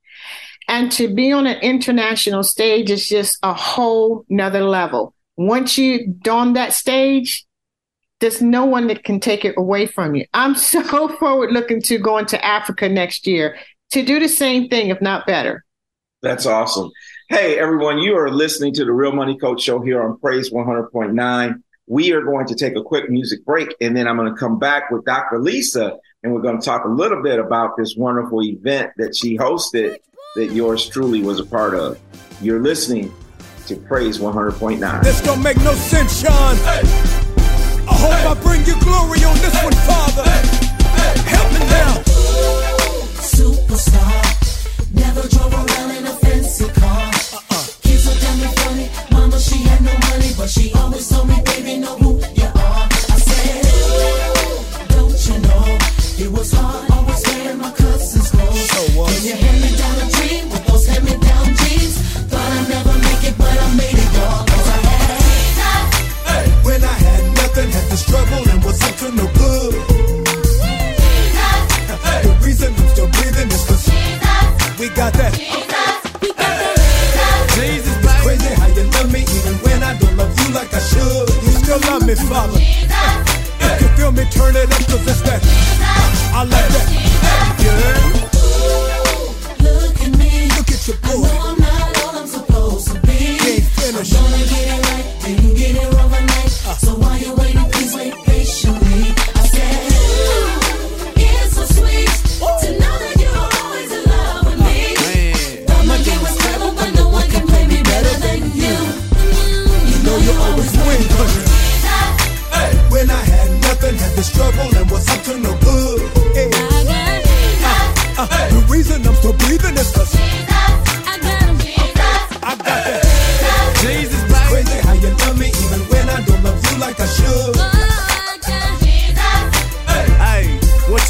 And 0.69 0.93
to 0.93 1.13
be 1.13 1.33
on 1.33 1.49
an 1.49 1.61
international 1.61 2.45
stage 2.45 2.89
is 2.89 3.09
just 3.09 3.37
a 3.43 3.53
whole 3.53 4.25
nother 4.29 4.63
level. 4.63 5.13
Once 5.37 5.77
you 5.77 6.07
don 6.23 6.53
that 6.53 6.73
stage, 6.73 7.45
there's 8.21 8.41
no 8.41 8.65
one 8.65 8.87
that 8.87 9.03
can 9.03 9.19
take 9.19 9.45
it 9.45 9.57
away 9.57 9.87
from 9.87 10.15
you. 10.15 10.25
I'm 10.33 10.55
so 10.71 11.09
forward 11.17 11.51
looking 11.51 11.83
to 11.83 11.99
going 11.99 12.27
to 12.27 12.45
Africa 12.45 12.89
next 12.89 13.27
year 13.27 13.57
to 13.91 14.05
do 14.05 14.21
the 14.21 14.29
same 14.29 14.69
thing, 14.69 14.91
if 14.91 15.01
not 15.01 15.27
better. 15.27 15.65
That's 16.23 16.47
awesome. 16.47 16.93
Hey, 17.33 17.59
everyone, 17.59 17.99
you 17.99 18.15
are 18.19 18.31
listening 18.31 18.75
to 18.75 18.85
the 18.85 18.93
Real 18.93 19.13
Money 19.13 19.39
Coach 19.39 19.63
Show 19.63 19.81
here 19.81 20.03
on 20.03 20.19
Praise 20.19 20.51
100.9. 20.51 21.63
We 21.87 22.13
are 22.13 22.21
going 22.21 22.47
to 22.49 22.55
take 22.55 22.77
a 22.77 22.83
quick 22.83 23.09
music 23.09 23.43
break 23.47 23.75
and 23.81 23.97
then 23.97 24.07
I'm 24.07 24.19
going 24.19 24.31
to 24.31 24.39
come 24.39 24.59
back 24.59 24.91
with 24.91 25.07
Dr. 25.07 25.39
Lisa 25.39 25.97
and 26.23 26.35
we're 26.35 26.43
going 26.43 26.61
to 26.61 26.63
talk 26.63 26.85
a 26.85 26.91
little 26.91 27.23
bit 27.23 27.39
about 27.39 27.79
this 27.79 27.97
wonderful 27.97 28.43
event 28.43 28.91
that 28.99 29.17
she 29.17 29.39
hosted 29.39 29.97
that 30.37 30.53
yours 30.53 30.87
truly 30.91 31.23
was 31.23 31.41
a 31.41 31.47
part 31.47 31.75
of. 31.75 31.99
You're 32.43 32.61
listening 32.61 33.11
to 33.67 33.77
Praise 33.77 34.19
100.9. 34.19 35.03
This 35.03 35.23
don't 35.23 35.43
make 35.43 35.57
no 35.57 35.73
sense, 35.73 36.21
Sean. 36.21 36.35
I 36.35 36.83
hope 37.89 38.37
I 38.37 38.43
bring 38.43 38.61
you 38.67 38.79
glory 38.81 39.25
on 39.25 39.39
this 39.39 39.65
one, 39.65 39.73
Father. 39.73 40.31
Help 41.31 41.53
me 41.55 41.61
now. 41.61 41.95
Superstar. 43.25 44.93
Never 44.95 45.27
drove 45.29 45.55
around 45.55 45.97
in 45.97 46.05
a 46.07 46.13
fancy 46.17 46.69
car. 46.79 47.22
She 49.43 49.59
had 49.69 49.81
no 49.83 49.93
money, 50.09 50.31
but 50.37 50.49
she 50.49 50.73
always 50.75 51.09
told 51.09 51.29
me, 51.29 51.37
baby, 51.45 51.79
know 51.79 51.97
who 51.97 52.11
you 52.41 52.47
are. 52.47 52.87
I 53.15 53.19
said, 53.29 53.67
Ooh, 53.75 54.63
don't 54.95 55.19
you 55.29 55.37
know? 55.47 55.79
It 56.25 56.31
was 56.31 56.53
hard 56.53 56.91
always 56.91 57.23
wearing 57.27 57.59
my 57.59 57.71
cousin's 57.73 58.31
clothes. 58.31 58.71
Can 58.71 59.25
you 59.27 59.35
hand 59.35 59.59
me 59.63 59.71
down 59.77 59.97
a 59.99 60.07
dream 60.17 60.45
with 60.51 60.65
those 60.67 60.87
hand 60.87 61.05
me 61.05 61.15
down 61.19 61.47
jeans? 61.61 61.95
Thought 62.31 62.51
I'd 62.59 62.69
never 62.69 62.95
make 63.07 63.23
it, 63.31 63.35
but 63.39 63.51
I 63.51 63.69
made 63.75 63.99
it, 64.05 64.11
y'all. 64.17 64.45
'Cause 64.47 64.69
I 64.69 64.79
had 64.87 66.65
When 66.65 66.81
I 66.85 66.97
had 67.07 67.23
nothing, 67.41 67.71
had 67.71 67.87
to 67.91 67.97
struggle 67.97 68.43
and 68.51 68.65
was 68.65 68.81
up 68.83 68.95
to 69.03 69.09
no 69.11 69.27
good. 69.41 69.75
The 72.23 72.33
reason 72.47 72.73
I'm 72.79 72.89
still 72.95 73.09
breathing 73.09 73.51
is 73.51 73.65
cause 73.67 73.87
we 74.79 74.89
got 74.91 75.13
that. 75.15 75.33
Jesus, 75.35 75.99
still 81.79 81.91
love 81.93 82.07
me, 82.07 82.15
Father. 82.15 82.59
If 82.59 83.81
you 83.81 83.89
feel 83.97 84.13
me, 84.13 84.25
turn 84.31 84.57
it 84.57 84.71
up 84.73 84.87
cause 84.89 85.07
it's 85.07 85.23
that. 85.23 85.43
I 86.35 86.45
like 86.45 86.69
that. 86.75 86.89
Yeah. 87.63 88.13
Look 89.63 90.01
at 90.01 90.19
me. 90.19 90.49
Look 90.57 90.71
at 90.71 90.89
your 90.89 90.97
boy. 90.99 91.42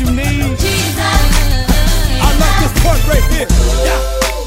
You 0.03 0.11
need? 0.17 0.59
I 2.23 2.29
like 2.43 2.57
this 2.63 2.75
part 2.83 3.01
right 3.07 3.27
here. 3.33 3.47
Yeah. 3.87 4.01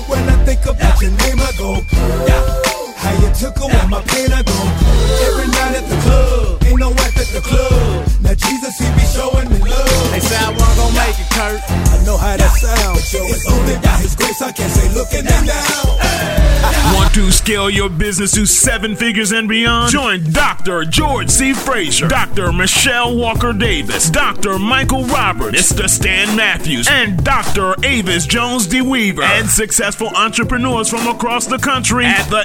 When 0.09 0.23
I 0.29 0.43
think 0.45 0.65
about 0.65 1.01
your 1.01 1.11
name, 1.11 1.39
I 1.39 1.51
go. 1.57 1.81
Yeah. 2.27 2.74
How 3.05 3.13
you 3.21 3.29
took 3.37 3.55
away 3.61 3.85
my 3.87 4.01
pain, 4.01 4.33
I 4.33 4.41
go. 4.41 4.57
Every 5.29 5.47
night 5.53 5.77
at 5.77 5.85
the 5.87 5.97
club, 6.01 6.63
ain't 6.65 6.79
no 6.79 6.89
wife 6.89 7.17
at 7.21 7.29
the 7.29 7.41
club. 7.41 8.05
Now 8.21 8.33
Jesus, 8.33 8.73
he 8.81 8.87
be 8.97 9.05
showing 9.13 9.47
me 9.53 9.59
love. 9.61 10.11
They 10.11 10.19
say 10.19 10.37
I 10.41 10.49
wasn't 10.49 10.77
gonna 10.81 10.97
make 10.97 11.17
it, 11.21 11.29
Kurt. 11.29 11.61
I 11.69 12.03
know 12.03 12.17
how 12.17 12.35
that 12.35 12.51
sounds, 12.57 13.13
yo. 13.13 13.21
It's 13.29 13.45
only 13.51 13.75
by 13.77 13.95
His 14.01 14.15
grace 14.15 14.41
I 14.41 14.51
can 14.51 14.69
say, 14.69 14.89
looking 14.97 15.25
them 15.25 15.45
down. 15.45 16.45
Want 16.95 17.13
to 17.13 17.31
scale 17.31 17.69
your 17.69 17.89
business 17.89 18.31
to 18.31 18.45
seven 18.45 18.95
figures 18.95 19.31
and 19.31 19.47
beyond? 19.47 19.91
Join 19.91 20.23
Dr. 20.31 20.85
George 20.85 21.29
C. 21.29 21.53
Fraser, 21.53 22.07
Dr. 22.07 22.51
Michelle 22.51 23.15
Walker 23.15 23.53
Davis, 23.53 24.09
Dr. 24.09 24.57
Michael 24.57 25.03
Roberts, 25.05 25.71
Mr. 25.71 25.89
Stan 25.89 26.35
Matthews, 26.35 26.87
and 26.89 27.23
Dr. 27.23 27.75
Avis 27.83 28.25
Jones 28.25 28.67
DeWeaver, 28.67 29.23
and 29.23 29.47
successful 29.47 30.07
entrepreneurs 30.15 30.89
from 30.89 31.07
across 31.07 31.45
the 31.45 31.59
country 31.59 32.05
at 32.05 32.27
the 32.29 32.43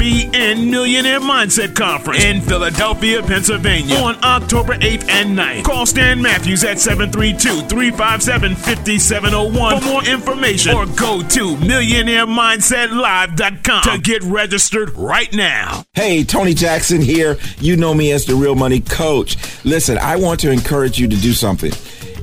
MBN 0.00 0.70
Millionaire 0.70 1.20
Mindset 1.20 1.76
Conference 1.76 2.24
in 2.24 2.40
Philadelphia, 2.40 3.22
Pennsylvania 3.22 3.96
on 3.96 4.16
October 4.24 4.72
8th 4.76 5.06
and 5.10 5.36
9th. 5.36 5.64
Call 5.64 5.84
Stan 5.84 6.22
Matthews 6.22 6.64
at 6.64 6.80
732 6.80 7.68
357 7.68 8.56
5701 8.56 9.78
for 9.78 9.86
more 9.86 10.02
information 10.06 10.74
or 10.74 10.86
go 10.86 11.20
to 11.20 11.54
millionairemindsetlive.com 11.56 13.82
to 13.82 13.98
get 13.98 14.22
registered 14.22 14.88
right 14.96 15.34
now. 15.34 15.84
Hey, 15.92 16.24
Tony 16.24 16.54
Jackson 16.54 17.02
here. 17.02 17.36
You 17.58 17.76
know 17.76 17.92
me 17.92 18.12
as 18.12 18.24
the 18.24 18.34
Real 18.34 18.54
Money 18.54 18.80
Coach. 18.80 19.36
Listen, 19.66 19.98
I 19.98 20.16
want 20.16 20.40
to 20.40 20.50
encourage 20.50 20.98
you 20.98 21.08
to 21.08 21.16
do 21.16 21.34
something. 21.34 21.72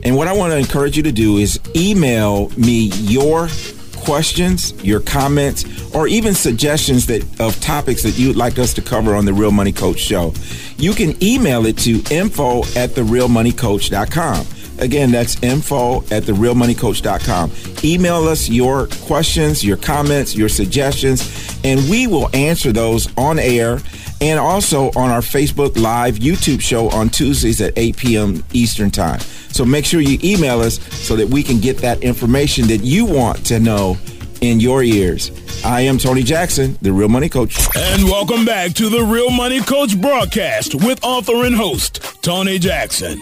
And 0.03 0.15
what 0.15 0.27
I 0.27 0.33
want 0.33 0.51
to 0.51 0.57
encourage 0.57 0.97
you 0.97 1.03
to 1.03 1.11
do 1.11 1.37
is 1.37 1.59
email 1.75 2.49
me 2.57 2.89
your 3.03 3.47
questions, 4.07 4.73
your 4.85 5.01
comments, 5.01 5.65
or 5.93 6.07
even 6.07 6.33
suggestions 6.33 7.05
that 7.07 7.21
of 7.41 7.59
topics 7.59 8.03
that 8.03 8.17
you'd 8.17 8.37
like 8.37 8.57
us 8.57 8.73
to 8.73 8.81
cover 8.81 9.13
on 9.13 9.25
the 9.25 9.33
Real 9.33 9.51
Money 9.51 9.73
Coach 9.73 9.99
show. 9.99 10.33
You 10.77 10.93
can 10.93 11.21
email 11.21 11.65
it 11.65 11.77
to 11.79 12.01
info 12.09 12.59
at 12.77 12.91
therealmoneycoach.com. 12.91 14.47
Again, 14.79 15.11
that's 15.11 15.43
info 15.43 16.03
at 16.03 16.23
therealmoneycoach.com. 16.23 17.51
Email 17.83 18.29
us 18.29 18.47
your 18.47 18.87
questions, 19.01 19.61
your 19.61 19.75
comments, 19.75 20.33
your 20.33 20.47
suggestions, 20.47 21.59
and 21.65 21.77
we 21.89 22.07
will 22.07 22.33
answer 22.33 22.71
those 22.71 23.09
on 23.17 23.37
air 23.39 23.79
and 24.21 24.39
also 24.39 24.87
on 24.95 25.09
our 25.09 25.19
Facebook 25.19 25.77
Live 25.77 26.15
YouTube 26.15 26.61
show 26.61 26.87
on 26.91 27.09
Tuesdays 27.09 27.59
at 27.59 27.73
8 27.75 27.97
p.m. 27.97 28.45
Eastern 28.53 28.89
Time. 28.89 29.19
So 29.51 29.65
make 29.65 29.85
sure 29.85 30.01
you 30.01 30.19
email 30.23 30.61
us 30.61 30.79
so 30.93 31.15
that 31.15 31.27
we 31.27 31.43
can 31.43 31.59
get 31.59 31.77
that 31.79 32.03
information 32.03 32.67
that 32.67 32.83
you 32.83 33.05
want 33.05 33.45
to 33.47 33.59
know 33.59 33.97
in 34.41 34.59
your 34.59 34.83
ears. 34.83 35.31
I 35.65 35.81
am 35.81 35.97
Tony 35.97 36.23
Jackson, 36.23 36.77
the 36.81 36.91
Real 36.91 37.09
Money 37.09 37.29
Coach. 37.29 37.57
And 37.75 38.03
welcome 38.03 38.45
back 38.45 38.73
to 38.73 38.89
the 38.89 39.03
Real 39.03 39.31
Money 39.31 39.61
Coach 39.61 39.99
broadcast 39.99 40.75
with 40.75 41.03
author 41.03 41.45
and 41.45 41.55
host, 41.55 42.01
Tony 42.21 42.59
Jackson. 42.59 43.21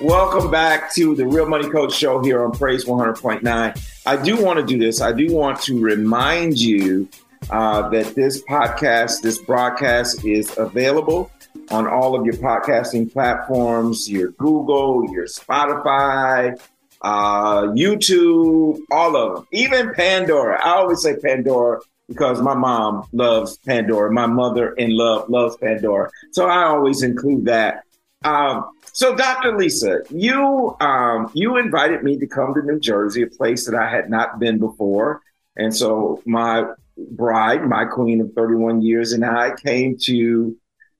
Welcome 0.00 0.50
back 0.50 0.92
to 0.94 1.14
the 1.14 1.26
Real 1.26 1.48
Money 1.48 1.68
Coach 1.68 1.92
Show 1.92 2.22
here 2.22 2.44
on 2.44 2.52
Praise 2.52 2.84
100.9. 2.84 3.92
I 4.06 4.16
do 4.22 4.42
want 4.42 4.58
to 4.60 4.64
do 4.64 4.78
this. 4.78 5.00
I 5.00 5.12
do 5.12 5.32
want 5.32 5.60
to 5.62 5.80
remind 5.80 6.58
you 6.58 7.08
uh, 7.50 7.88
that 7.88 8.14
this 8.14 8.42
podcast, 8.44 9.22
this 9.22 9.38
broadcast 9.38 10.24
is 10.24 10.56
available 10.56 11.30
on 11.70 11.86
all 11.86 12.18
of 12.18 12.24
your 12.24 12.34
podcasting 12.34 13.12
platforms, 13.12 14.08
your 14.08 14.30
Google, 14.32 15.10
your 15.12 15.26
Spotify, 15.26 16.60
uh, 17.02 17.62
YouTube, 17.62 18.80
all 18.90 19.16
of 19.16 19.34
them, 19.34 19.46
even 19.52 19.94
Pandora. 19.94 20.60
I 20.62 20.70
always 20.70 21.02
say 21.02 21.16
Pandora 21.16 21.80
because 22.08 22.40
my 22.40 22.54
mom 22.54 23.06
loves 23.12 23.58
Pandora. 23.58 24.10
My 24.10 24.26
mother 24.26 24.72
in 24.72 24.96
love 24.96 25.28
loves 25.28 25.56
Pandora. 25.56 26.10
So 26.32 26.46
I 26.46 26.64
always 26.64 27.02
include 27.02 27.44
that. 27.44 27.84
Um, 28.24 28.70
so, 28.92 29.14
Dr. 29.14 29.56
Lisa, 29.56 30.00
you 30.10 30.76
um, 30.80 31.30
you 31.34 31.56
invited 31.56 32.02
me 32.02 32.18
to 32.18 32.26
come 32.26 32.54
to 32.54 32.62
New 32.62 32.80
Jersey, 32.80 33.22
a 33.22 33.28
place 33.28 33.66
that 33.66 33.74
I 33.76 33.88
had 33.88 34.10
not 34.10 34.40
been 34.40 34.58
before, 34.58 35.22
and 35.56 35.74
so 35.74 36.20
my 36.26 36.64
bride, 36.96 37.64
my 37.68 37.84
queen 37.84 38.20
of 38.20 38.32
31 38.32 38.82
years, 38.82 39.12
and 39.12 39.24
I 39.24 39.54
came 39.54 39.96
to 40.02 40.56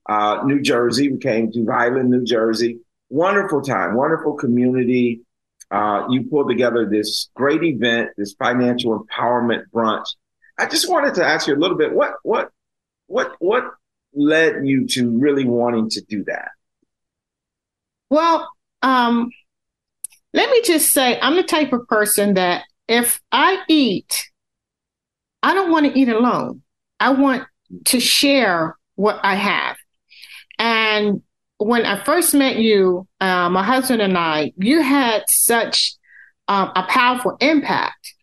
uh, 0.09 0.43
New 0.43 0.61
Jersey. 0.61 1.09
We 1.11 1.19
came 1.19 1.51
to 1.51 1.63
Vineland, 1.63 2.09
New 2.09 2.25
Jersey. 2.25 2.79
Wonderful 3.09 3.61
time, 3.61 3.95
wonderful 3.95 4.33
community. 4.33 5.21
Uh, 5.71 6.07
you 6.09 6.23
pulled 6.23 6.49
together 6.49 6.87
this 6.89 7.29
great 7.35 7.63
event, 7.63 8.09
this 8.17 8.33
financial 8.33 8.99
empowerment 8.99 9.63
brunch. 9.73 10.07
I 10.57 10.65
just 10.65 10.89
wanted 10.89 11.15
to 11.15 11.25
ask 11.25 11.47
you 11.47 11.55
a 11.55 11.59
little 11.59 11.77
bit 11.77 11.93
what 11.93 12.13
what 12.23 12.49
what 13.07 13.35
what 13.39 13.63
led 14.13 14.65
you 14.65 14.87
to 14.87 15.17
really 15.17 15.45
wanting 15.45 15.89
to 15.89 16.01
do 16.01 16.23
that? 16.25 16.49
Well, 18.09 18.49
um, 18.81 19.29
let 20.33 20.49
me 20.49 20.61
just 20.63 20.91
say, 20.91 21.19
I'm 21.19 21.35
the 21.35 21.43
type 21.43 21.73
of 21.73 21.87
person 21.87 22.35
that 22.35 22.63
if 22.87 23.21
I 23.31 23.63
eat, 23.67 24.29
I 25.43 25.53
don't 25.53 25.71
want 25.71 25.85
to 25.85 25.97
eat 25.97 26.09
alone. 26.09 26.63
I 26.99 27.11
want 27.11 27.43
to 27.85 27.99
share 27.99 28.77
what 28.95 29.19
I 29.23 29.35
have. 29.35 29.77
And 30.89 31.21
when 31.57 31.85
I 31.85 32.03
first 32.03 32.33
met 32.33 32.57
you, 32.57 33.07
uh, 33.21 33.49
my 33.49 33.63
husband 33.63 34.01
and 34.01 34.17
I, 34.17 34.53
you 34.57 34.81
had 34.81 35.23
such 35.29 35.93
um, 36.47 36.71
a 36.75 36.83
powerful 36.83 37.37
impact 37.39 38.13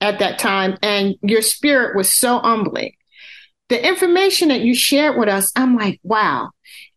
at 0.00 0.18
that 0.18 0.38
time, 0.38 0.76
and 0.82 1.14
your 1.22 1.42
spirit 1.42 1.96
was 1.96 2.10
so 2.10 2.38
humbling. 2.40 2.92
The 3.68 3.86
information 3.86 4.48
that 4.48 4.60
you 4.60 4.74
shared 4.74 5.18
with 5.18 5.28
us, 5.28 5.52
I'm 5.56 5.76
like, 5.76 6.00
wow. 6.02 6.50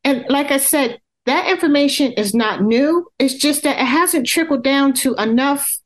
And 0.04 0.26
like 0.28 0.52
I 0.52 0.58
said, 0.58 1.00
that 1.26 1.50
information 1.50 2.12
is 2.14 2.34
not 2.34 2.62
new. 2.62 3.08
It's 3.18 3.36
just 3.36 3.64
that 3.64 3.80
it 3.80 3.86
hasn't 3.86 4.28
trickled 4.28 4.64
down 4.64 4.94
to 4.96 5.16
enough 5.16 5.78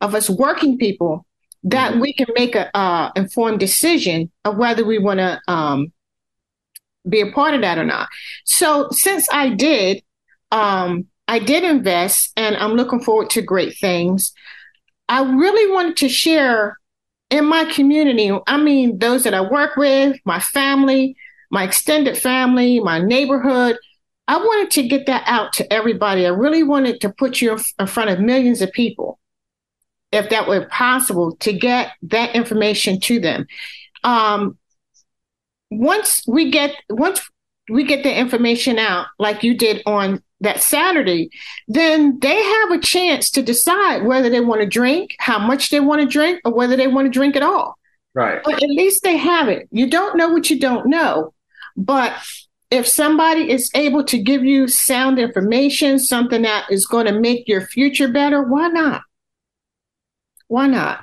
of 0.00 0.14
us 0.14 0.28
working 0.28 0.78
people 0.78 1.24
that 1.64 1.92
mm-hmm. 1.92 2.00
we 2.00 2.12
can 2.12 2.26
make 2.34 2.54
a 2.56 2.76
uh, 2.76 3.12
informed 3.14 3.60
decision 3.60 4.30
of 4.44 4.56
whether 4.56 4.84
we 4.84 4.98
want 4.98 5.18
to 5.18 5.40
um, 5.48 5.92
be 7.08 7.20
a 7.20 7.32
part 7.32 7.54
of 7.54 7.60
that 7.62 7.78
or 7.78 7.84
not. 7.84 8.08
So 8.44 8.88
since 8.90 9.28
I 9.32 9.50
did, 9.50 10.02
um, 10.50 11.06
I 11.26 11.38
did 11.38 11.64
invest, 11.64 12.32
and 12.36 12.56
I'm 12.56 12.74
looking 12.74 13.00
forward 13.00 13.30
to 13.30 13.42
great 13.42 13.76
things. 13.78 14.32
I 15.08 15.22
really 15.22 15.72
wanted 15.72 15.96
to 15.98 16.08
share 16.08 16.78
in 17.30 17.46
my 17.46 17.64
community. 17.64 18.30
I 18.46 18.58
mean, 18.58 18.98
those 18.98 19.24
that 19.24 19.34
I 19.34 19.40
work 19.40 19.76
with, 19.76 20.18
my 20.24 20.40
family, 20.40 21.16
my 21.50 21.64
extended 21.64 22.18
family, 22.18 22.80
my 22.80 22.98
neighborhood 22.98 23.78
I 24.26 24.38
wanted 24.38 24.70
to 24.72 24.88
get 24.88 25.06
that 25.06 25.24
out 25.26 25.52
to 25.54 25.72
everybody. 25.72 26.24
I 26.24 26.30
really 26.30 26.62
wanted 26.62 27.00
to 27.02 27.10
put 27.10 27.40
you 27.40 27.58
in 27.78 27.86
front 27.86 28.10
of 28.10 28.20
millions 28.20 28.62
of 28.62 28.72
people, 28.72 29.18
if 30.12 30.30
that 30.30 30.48
were 30.48 30.66
possible, 30.66 31.36
to 31.36 31.52
get 31.52 31.92
that 32.02 32.34
information 32.34 33.00
to 33.00 33.20
them. 33.20 33.46
Um, 34.02 34.56
once 35.70 36.22
we 36.26 36.50
get 36.50 36.74
once 36.88 37.28
we 37.68 37.84
get 37.84 38.02
the 38.02 38.14
information 38.14 38.78
out, 38.78 39.06
like 39.18 39.42
you 39.42 39.56
did 39.56 39.82
on 39.86 40.22
that 40.40 40.62
Saturday, 40.62 41.30
then 41.68 42.18
they 42.20 42.42
have 42.42 42.70
a 42.70 42.78
chance 42.78 43.30
to 43.30 43.42
decide 43.42 44.04
whether 44.04 44.28
they 44.28 44.40
want 44.40 44.60
to 44.60 44.66
drink, 44.66 45.16
how 45.18 45.38
much 45.38 45.70
they 45.70 45.80
want 45.80 46.02
to 46.02 46.06
drink, 46.06 46.40
or 46.44 46.52
whether 46.52 46.76
they 46.76 46.86
want 46.86 47.06
to 47.06 47.10
drink 47.10 47.36
at 47.36 47.42
all. 47.42 47.78
Right. 48.14 48.40
But 48.44 48.62
at 48.62 48.68
least 48.68 49.02
they 49.02 49.16
have 49.16 49.48
it. 49.48 49.68
You 49.70 49.88
don't 49.88 50.16
know 50.16 50.28
what 50.28 50.50
you 50.50 50.60
don't 50.60 50.86
know. 50.86 51.32
But 51.76 52.12
if 52.70 52.86
somebody 52.86 53.50
is 53.50 53.70
able 53.74 54.04
to 54.04 54.18
give 54.18 54.44
you 54.44 54.68
sound 54.68 55.18
information, 55.18 55.98
something 55.98 56.42
that 56.42 56.70
is 56.70 56.86
going 56.86 57.06
to 57.06 57.18
make 57.18 57.48
your 57.48 57.62
future 57.62 58.08
better, 58.08 58.42
why 58.42 58.68
not? 58.68 59.02
Why 60.48 60.66
not? 60.66 61.00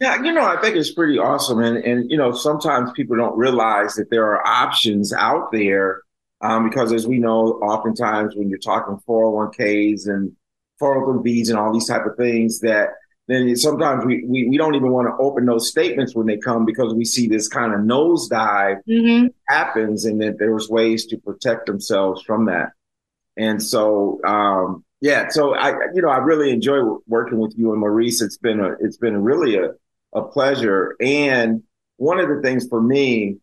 Yeah, 0.00 0.22
you 0.22 0.32
know, 0.32 0.44
I 0.44 0.60
think 0.60 0.76
it's 0.76 0.92
pretty 0.92 1.18
awesome. 1.18 1.60
And, 1.60 1.78
and 1.78 2.10
you 2.10 2.16
know, 2.16 2.32
sometimes 2.32 2.90
people 2.92 3.16
don't 3.16 3.36
realize 3.36 3.94
that 3.94 4.10
there 4.10 4.24
are 4.24 4.46
options 4.46 5.12
out 5.12 5.50
there 5.52 6.02
um, 6.40 6.68
because, 6.68 6.92
as 6.92 7.06
we 7.06 7.18
know, 7.18 7.54
oftentimes 7.62 8.34
when 8.34 8.48
you're 8.48 8.58
talking 8.58 8.98
401ks 9.08 10.08
and 10.08 10.32
401bs 10.80 11.48
and 11.50 11.58
all 11.58 11.72
these 11.72 11.88
type 11.88 12.04
of 12.06 12.16
things, 12.16 12.60
that 12.60 12.90
then 13.26 13.56
sometimes 13.56 14.04
we, 14.04 14.24
we, 14.26 14.48
we 14.48 14.58
don't 14.58 14.74
even 14.74 14.90
want 14.90 15.08
to 15.08 15.24
open 15.24 15.46
those 15.46 15.70
statements 15.70 16.14
when 16.14 16.26
they 16.26 16.36
come 16.36 16.66
because 16.66 16.92
we 16.92 17.04
see 17.04 17.26
this 17.26 17.48
kind 17.48 17.72
of 17.72 17.80
nosedive 17.80 18.80
mm-hmm. 18.86 19.28
happens 19.48 20.04
and 20.04 20.20
that 20.20 20.38
there's 20.38 20.68
ways 20.68 21.06
to 21.06 21.16
protect 21.16 21.66
themselves 21.66 22.22
from 22.22 22.46
that. 22.46 22.72
And 23.38 23.62
so, 23.62 24.20
um, 24.24 24.84
yeah, 25.04 25.28
so 25.28 25.54
I, 25.54 25.74
you 25.92 26.00
know, 26.00 26.08
I 26.08 26.16
really 26.16 26.50
enjoy 26.50 26.78
working 27.06 27.36
with 27.36 27.52
you 27.58 27.72
and 27.72 27.80
Maurice. 27.80 28.22
It's 28.22 28.38
been 28.38 28.58
a, 28.58 28.70
it's 28.80 28.96
been 28.96 29.22
really 29.22 29.56
a, 29.56 29.72
a 30.14 30.22
pleasure. 30.22 30.96
And 30.98 31.62
one 31.98 32.20
of 32.20 32.30
the 32.30 32.40
things 32.40 32.66
for 32.66 32.80
me, 32.80 33.36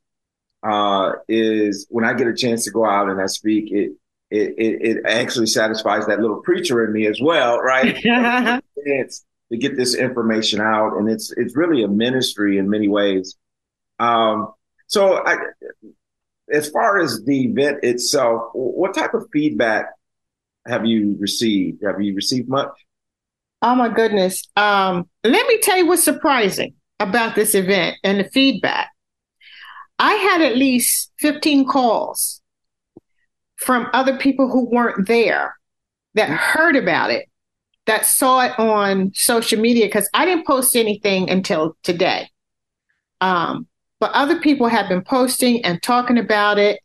uh, 0.63 1.11
is 1.27 1.85
when 1.91 2.03
I 2.03 2.13
get 2.13 2.25
a 2.25 2.33
chance 2.33 2.63
to 2.63 2.71
go 2.71 2.83
out 2.83 3.09
and 3.09 3.21
I 3.21 3.27
speak, 3.27 3.71
it, 3.71 3.91
it, 4.31 4.55
it, 4.57 4.81
it 4.81 5.05
actually 5.05 5.45
satisfies 5.45 6.07
that 6.07 6.19
little 6.19 6.41
preacher 6.41 6.83
in 6.83 6.93
me 6.93 7.05
as 7.05 7.19
well, 7.21 7.59
right? 7.59 7.95
it's, 8.77 9.23
to 9.51 9.57
get 9.57 9.77
this 9.77 9.93
information 9.93 10.61
out, 10.61 10.97
and 10.97 11.07
it's 11.09 11.31
it's 11.35 11.55
really 11.57 11.83
a 11.83 11.87
ministry 11.87 12.57
in 12.57 12.69
many 12.69 12.87
ways. 12.87 13.35
Um, 13.99 14.53
so, 14.87 15.23
I, 15.23 15.35
as 16.51 16.69
far 16.69 16.99
as 16.99 17.21
the 17.25 17.47
event 17.47 17.83
itself, 17.83 18.49
what 18.53 18.95
type 18.95 19.13
of 19.13 19.27
feedback 19.31 19.87
have 20.67 20.85
you 20.85 21.17
received? 21.19 21.83
Have 21.83 22.01
you 22.01 22.15
received 22.15 22.49
much? 22.49 22.71
Oh 23.61 23.75
my 23.75 23.89
goodness! 23.89 24.43
Um, 24.55 25.09
let 25.23 25.47
me 25.47 25.59
tell 25.59 25.77
you 25.77 25.87
what's 25.87 26.03
surprising 26.03 26.73
about 26.99 27.35
this 27.35 27.55
event 27.55 27.97
and 28.03 28.19
the 28.19 28.25
feedback. 28.25 28.89
I 29.99 30.13
had 30.13 30.41
at 30.41 30.57
least 30.57 31.11
15 31.19 31.67
calls 31.67 32.41
from 33.55 33.87
other 33.93 34.17
people 34.17 34.49
who 34.49 34.67
weren't 34.69 35.07
there 35.07 35.55
that 36.15 36.29
heard 36.29 36.75
about 36.75 37.11
it 37.11 37.29
that 37.85 38.05
saw 38.05 38.41
it 38.41 38.57
on 38.59 39.11
social 39.13 39.59
media 39.59 39.85
because 39.85 40.09
I 40.13 40.25
didn't 40.25 40.47
post 40.47 40.75
anything 40.75 41.29
until 41.29 41.77
today. 41.83 42.29
Um, 43.21 43.67
but 43.99 44.11
other 44.13 44.39
people 44.39 44.67
have 44.67 44.89
been 44.89 45.03
posting 45.03 45.63
and 45.63 45.81
talking 45.81 46.17
about 46.17 46.57
it. 46.57 46.79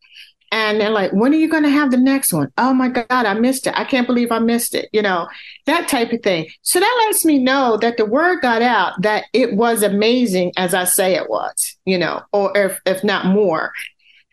And 0.52 0.80
they're 0.80 0.90
like, 0.90 1.12
when 1.12 1.32
are 1.32 1.36
you 1.36 1.48
going 1.48 1.64
to 1.64 1.68
have 1.68 1.90
the 1.90 1.96
next 1.96 2.32
one? 2.32 2.52
Oh 2.56 2.72
my 2.72 2.88
God, 2.88 3.06
I 3.10 3.34
missed 3.34 3.66
it. 3.66 3.74
I 3.76 3.84
can't 3.84 4.06
believe 4.06 4.30
I 4.30 4.38
missed 4.38 4.74
it. 4.74 4.88
You 4.92 5.02
know, 5.02 5.28
that 5.66 5.88
type 5.88 6.12
of 6.12 6.22
thing. 6.22 6.48
So 6.62 6.78
that 6.78 7.04
lets 7.06 7.24
me 7.24 7.38
know 7.38 7.76
that 7.78 7.96
the 7.96 8.04
word 8.04 8.42
got 8.42 8.62
out 8.62 9.02
that 9.02 9.24
it 9.32 9.54
was 9.54 9.82
amazing 9.82 10.52
as 10.56 10.72
I 10.72 10.84
say 10.84 11.14
it 11.14 11.28
was, 11.28 11.76
you 11.84 11.98
know, 11.98 12.22
or 12.32 12.56
if, 12.56 12.80
if 12.86 13.02
not 13.02 13.26
more. 13.26 13.72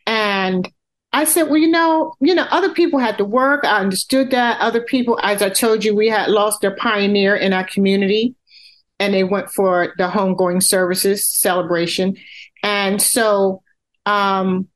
And 0.06 0.71
I 1.13 1.26
said, 1.26 1.43
well, 1.43 1.58
you 1.58 1.69
know, 1.69 2.13
you 2.19 2.34
know, 2.34 2.47
other 2.49 2.73
people 2.73 2.99
had 2.99 3.17
to 3.19 3.26
work. 3.26 3.65
I 3.65 3.80
understood 3.80 4.32
that. 4.32 4.60
Other 4.60 4.82
people, 4.82 5.19
as 5.21 5.41
I 5.41 5.49
told 5.49 5.84
you, 5.86 5.95
we 5.95 6.10
had 6.10 6.30
lost 6.30 6.62
their 6.62 6.76
pioneer 6.76 7.36
in 7.36 7.54
our 7.54 7.63
community 7.65 8.36
and 8.99 9.13
they 9.13 9.23
went 9.23 9.49
for 9.49 9.93
the 9.97 10.08
homegoing 10.08 10.62
services 10.62 11.28
celebration. 11.28 12.15
And 12.63 13.02
so 13.02 13.62
um, 14.06 14.67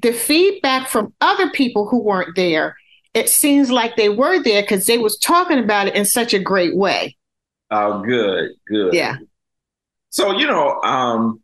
the 0.00 0.12
feedback 0.12 0.88
from 0.88 1.12
other 1.20 1.50
people 1.50 1.88
who 1.88 2.02
weren't 2.02 2.36
there, 2.36 2.76
it 3.14 3.28
seems 3.28 3.70
like 3.70 3.96
they 3.96 4.08
were 4.08 4.42
there 4.42 4.62
because 4.62 4.86
they 4.86 4.98
was 4.98 5.18
talking 5.18 5.58
about 5.58 5.88
it 5.88 5.94
in 5.94 6.04
such 6.04 6.34
a 6.34 6.38
great 6.38 6.76
way. 6.76 7.16
Oh, 7.70 8.02
good, 8.02 8.50
good. 8.66 8.94
Yeah. 8.94 9.16
So, 10.10 10.38
you 10.38 10.46
know, 10.46 10.80
um, 10.82 11.42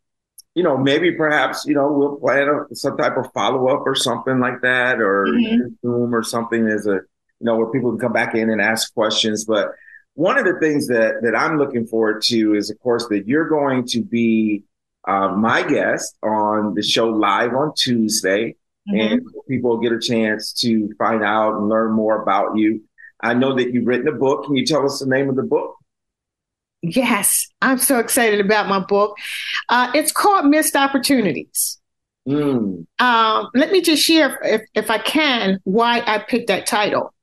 you 0.54 0.62
know, 0.62 0.76
maybe 0.76 1.12
perhaps, 1.12 1.66
you 1.66 1.74
know, 1.74 1.92
we'll 1.92 2.16
plan 2.16 2.48
a, 2.48 2.74
some 2.74 2.96
type 2.96 3.16
of 3.16 3.32
follow 3.32 3.68
up 3.68 3.82
or 3.86 3.94
something 3.94 4.38
like 4.38 4.62
that, 4.62 5.00
or 5.00 5.26
mm-hmm. 5.26 5.68
Zoom 5.82 6.14
or 6.14 6.22
something 6.22 6.68
as 6.68 6.86
a, 6.86 6.92
you 6.92 7.00
know, 7.40 7.56
where 7.56 7.66
people 7.66 7.90
can 7.90 7.98
come 7.98 8.12
back 8.12 8.34
in 8.34 8.50
and 8.50 8.60
ask 8.60 8.94
questions. 8.94 9.44
But 9.44 9.72
one 10.14 10.38
of 10.38 10.44
the 10.44 10.58
things 10.60 10.86
that, 10.86 11.22
that 11.22 11.34
I'm 11.34 11.58
looking 11.58 11.86
forward 11.86 12.22
to 12.26 12.54
is, 12.54 12.70
of 12.70 12.78
course, 12.78 13.06
that 13.08 13.26
you're 13.26 13.48
going 13.48 13.86
to 13.88 14.02
be 14.02 14.62
uh, 15.06 15.28
my 15.28 15.62
guest 15.62 16.16
on 16.22 16.74
the 16.74 16.82
show 16.82 17.08
live 17.08 17.54
on 17.54 17.72
Tuesday. 17.76 18.56
Mm-hmm. 18.88 19.14
And 19.14 19.26
people 19.48 19.78
get 19.78 19.92
a 19.92 19.98
chance 19.98 20.52
to 20.60 20.92
find 20.98 21.22
out 21.22 21.56
and 21.56 21.68
learn 21.68 21.92
more 21.92 22.22
about 22.22 22.58
you. 22.58 22.82
I 23.20 23.32
know 23.32 23.56
that 23.56 23.72
you've 23.72 23.86
written 23.86 24.08
a 24.08 24.12
book. 24.12 24.44
Can 24.44 24.56
you 24.56 24.66
tell 24.66 24.84
us 24.84 25.00
the 25.00 25.06
name 25.06 25.30
of 25.30 25.36
the 25.36 25.42
book? 25.42 25.76
Yes, 26.82 27.48
I'm 27.62 27.78
so 27.78 27.98
excited 27.98 28.40
about 28.40 28.68
my 28.68 28.80
book. 28.80 29.16
Uh, 29.70 29.90
it's 29.94 30.12
called 30.12 30.44
Missed 30.44 30.76
Opportunities. 30.76 31.78
Mm. 32.28 32.84
Um, 32.98 33.48
let 33.54 33.72
me 33.72 33.80
just 33.80 34.02
share, 34.02 34.38
if, 34.42 34.60
if 34.74 34.90
I 34.90 34.98
can, 34.98 35.60
why 35.64 36.02
I 36.06 36.18
picked 36.18 36.48
that 36.48 36.66
title. 36.66 37.14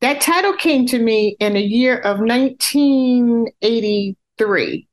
That 0.00 0.22
title 0.22 0.54
came 0.54 0.86
to 0.86 0.98
me 0.98 1.36
in 1.40 1.52
the 1.54 1.60
year 1.60 1.98
of 1.98 2.20
1983. 2.20 4.88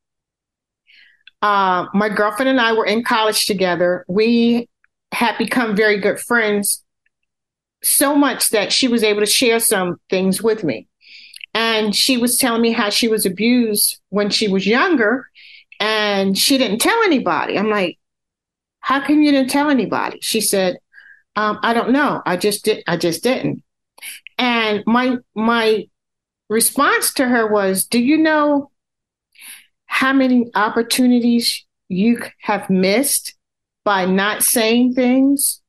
Uh, 1.43 1.87
my 1.93 2.07
girlfriend 2.07 2.47
and 2.47 2.61
I 2.61 2.71
were 2.71 2.85
in 2.85 3.03
college 3.03 3.45
together. 3.45 4.05
We 4.07 4.69
had 5.11 5.37
become 5.37 5.75
very 5.75 5.99
good 5.99 6.17
friends, 6.17 6.81
so 7.83 8.15
much 8.15 8.49
that 8.51 8.71
she 8.71 8.87
was 8.87 9.03
able 9.03 9.19
to 9.19 9.25
share 9.25 9.59
some 9.59 9.97
things 10.09 10.41
with 10.41 10.63
me. 10.63 10.87
And 11.53 11.93
she 11.93 12.15
was 12.15 12.37
telling 12.37 12.61
me 12.61 12.71
how 12.71 12.89
she 12.89 13.09
was 13.09 13.25
abused 13.25 13.99
when 14.07 14.29
she 14.29 14.47
was 14.47 14.65
younger 14.65 15.27
and 15.81 16.37
she 16.37 16.57
didn't 16.57 16.79
tell 16.79 17.03
anybody. 17.03 17.59
I'm 17.59 17.69
like, 17.69 17.99
how 18.79 19.05
come 19.05 19.21
you 19.21 19.31
didn't 19.31 19.51
tell 19.51 19.69
anybody? 19.69 20.19
She 20.21 20.39
said, 20.39 20.77
um, 21.35 21.59
I 21.61 21.73
don't 21.73 21.91
know. 21.91 22.21
I 22.25 22.37
just 22.37 22.63
did. 22.63 22.83
I 22.87 22.95
just 22.95 23.21
didn't. 23.21 23.63
And 24.37 24.81
my 24.85 25.17
my 25.35 25.87
response 26.49 27.13
to 27.15 27.27
her 27.27 27.47
was, 27.47 27.85
Do 27.85 27.99
you 27.99 28.17
know 28.17 28.71
how 29.93 30.11
many 30.11 30.49
opportunities 30.55 31.65
you 31.87 32.19
have 32.39 32.67
missed 32.67 33.35
by 33.85 34.07
not 34.07 34.41
saying 34.41 34.95
things, 34.95 35.61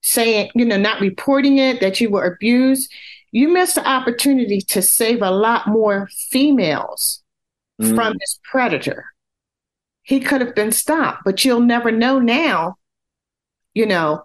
saying, 0.00 0.50
you 0.56 0.64
know, 0.64 0.76
not 0.76 1.00
reporting 1.00 1.58
it 1.58 1.80
that 1.80 2.00
you 2.00 2.10
were 2.10 2.24
abused? 2.24 2.92
You 3.30 3.48
missed 3.48 3.76
the 3.76 3.88
opportunity 3.88 4.60
to 4.60 4.82
save 4.82 5.22
a 5.22 5.30
lot 5.30 5.68
more 5.68 6.08
females 6.30 7.22
mm. 7.80 7.94
from 7.94 8.14
this 8.18 8.40
predator. 8.42 9.06
He 10.02 10.18
could 10.18 10.40
have 10.40 10.56
been 10.56 10.72
stopped, 10.72 11.22
but 11.24 11.44
you'll 11.44 11.60
never 11.60 11.92
know 11.92 12.18
now, 12.18 12.74
you 13.72 13.86
know, 13.86 14.24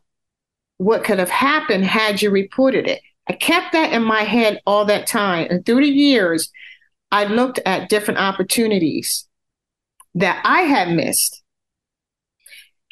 what 0.78 1.04
could 1.04 1.20
have 1.20 1.30
happened 1.30 1.86
had 1.86 2.20
you 2.24 2.32
reported 2.32 2.88
it. 2.88 3.00
I 3.30 3.34
kept 3.34 3.74
that 3.74 3.94
in 3.94 4.02
my 4.02 4.24
head 4.24 4.60
all 4.66 4.86
that 4.86 5.06
time. 5.06 5.48
And 5.52 5.64
through 5.64 5.82
the 5.82 5.88
years, 5.88 6.52
I 7.12 7.26
looked 7.26 7.60
at 7.64 7.90
different 7.90 8.20
opportunities 8.20 9.28
that 10.16 10.42
I 10.46 10.62
had 10.62 10.96
missed. 10.96 11.42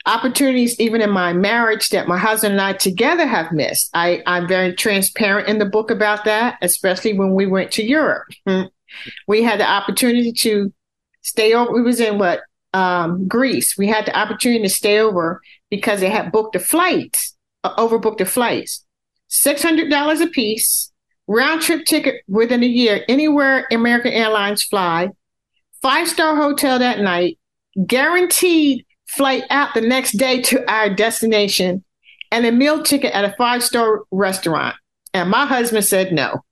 Opportunities, 0.06 0.78
even 0.80 1.02
in 1.02 1.10
my 1.10 1.32
marriage, 1.32 1.90
that 1.90 2.10
my 2.10 2.18
husband 2.18 2.54
and 2.54 2.62
I 2.62 2.74
together 2.74 3.26
have 3.26 3.54
missed. 3.54 3.90
I, 3.94 4.22
I'm 4.26 4.48
very 4.48 4.74
transparent 4.76 5.48
in 5.48 5.60
the 5.60 5.66
book 5.66 5.90
about 5.90 6.26
that, 6.26 6.58
especially 6.62 7.18
when 7.18 7.34
we 7.34 7.46
went 7.46 7.72
to 7.74 7.84
Europe. 7.84 8.28
Hmm. 8.46 8.64
We 9.28 9.44
had 9.44 9.62
the 9.62 9.70
opportunity 9.70 10.34
to 10.34 10.74
stay 11.22 11.54
over. 11.54 11.72
We 11.72 11.82
was 11.82 12.02
in 12.02 12.20
what 12.20 12.42
um, 12.74 13.28
Greece. 13.28 13.78
We 13.78 13.88
had 13.88 14.06
the 14.06 14.18
opportunity 14.18 14.64
to 14.64 14.70
stay 14.70 15.00
over 15.00 15.42
because 15.70 16.02
they 16.02 16.10
had 16.10 16.34
booked 16.34 16.54
the 16.54 16.60
flights, 16.60 17.36
uh, 17.64 17.76
overbooked 17.76 18.18
the 18.18 18.26
flights. 18.26 18.86
$600 19.30 20.22
a 20.22 20.28
piece, 20.28 20.92
round 21.28 21.62
trip 21.62 21.86
ticket 21.86 22.24
within 22.28 22.62
a 22.62 22.68
year, 22.68 23.06
anywhere 23.08 23.66
American 23.72 24.12
Airlines 24.12 24.64
fly, 24.64 25.10
five 25.84 26.08
star 26.08 26.36
hotel 26.36 26.80
that 26.80 27.02
night, 27.02 27.38
guaranteed 27.86 28.86
flight 29.06 29.44
out 29.52 29.76
the 29.76 29.82
next 29.82 30.14
day 30.14 30.42
to 30.42 30.72
our 30.72 30.90
destination, 30.90 31.84
and 32.32 32.46
a 32.48 32.52
meal 32.52 32.82
ticket 32.82 33.14
at 33.14 33.26
a 33.26 33.36
five 33.38 33.62
star 33.62 34.02
restaurant. 34.10 34.76
And 35.14 35.30
my 35.30 35.46
husband 35.46 35.86
said 35.86 36.12
no. 36.12 36.44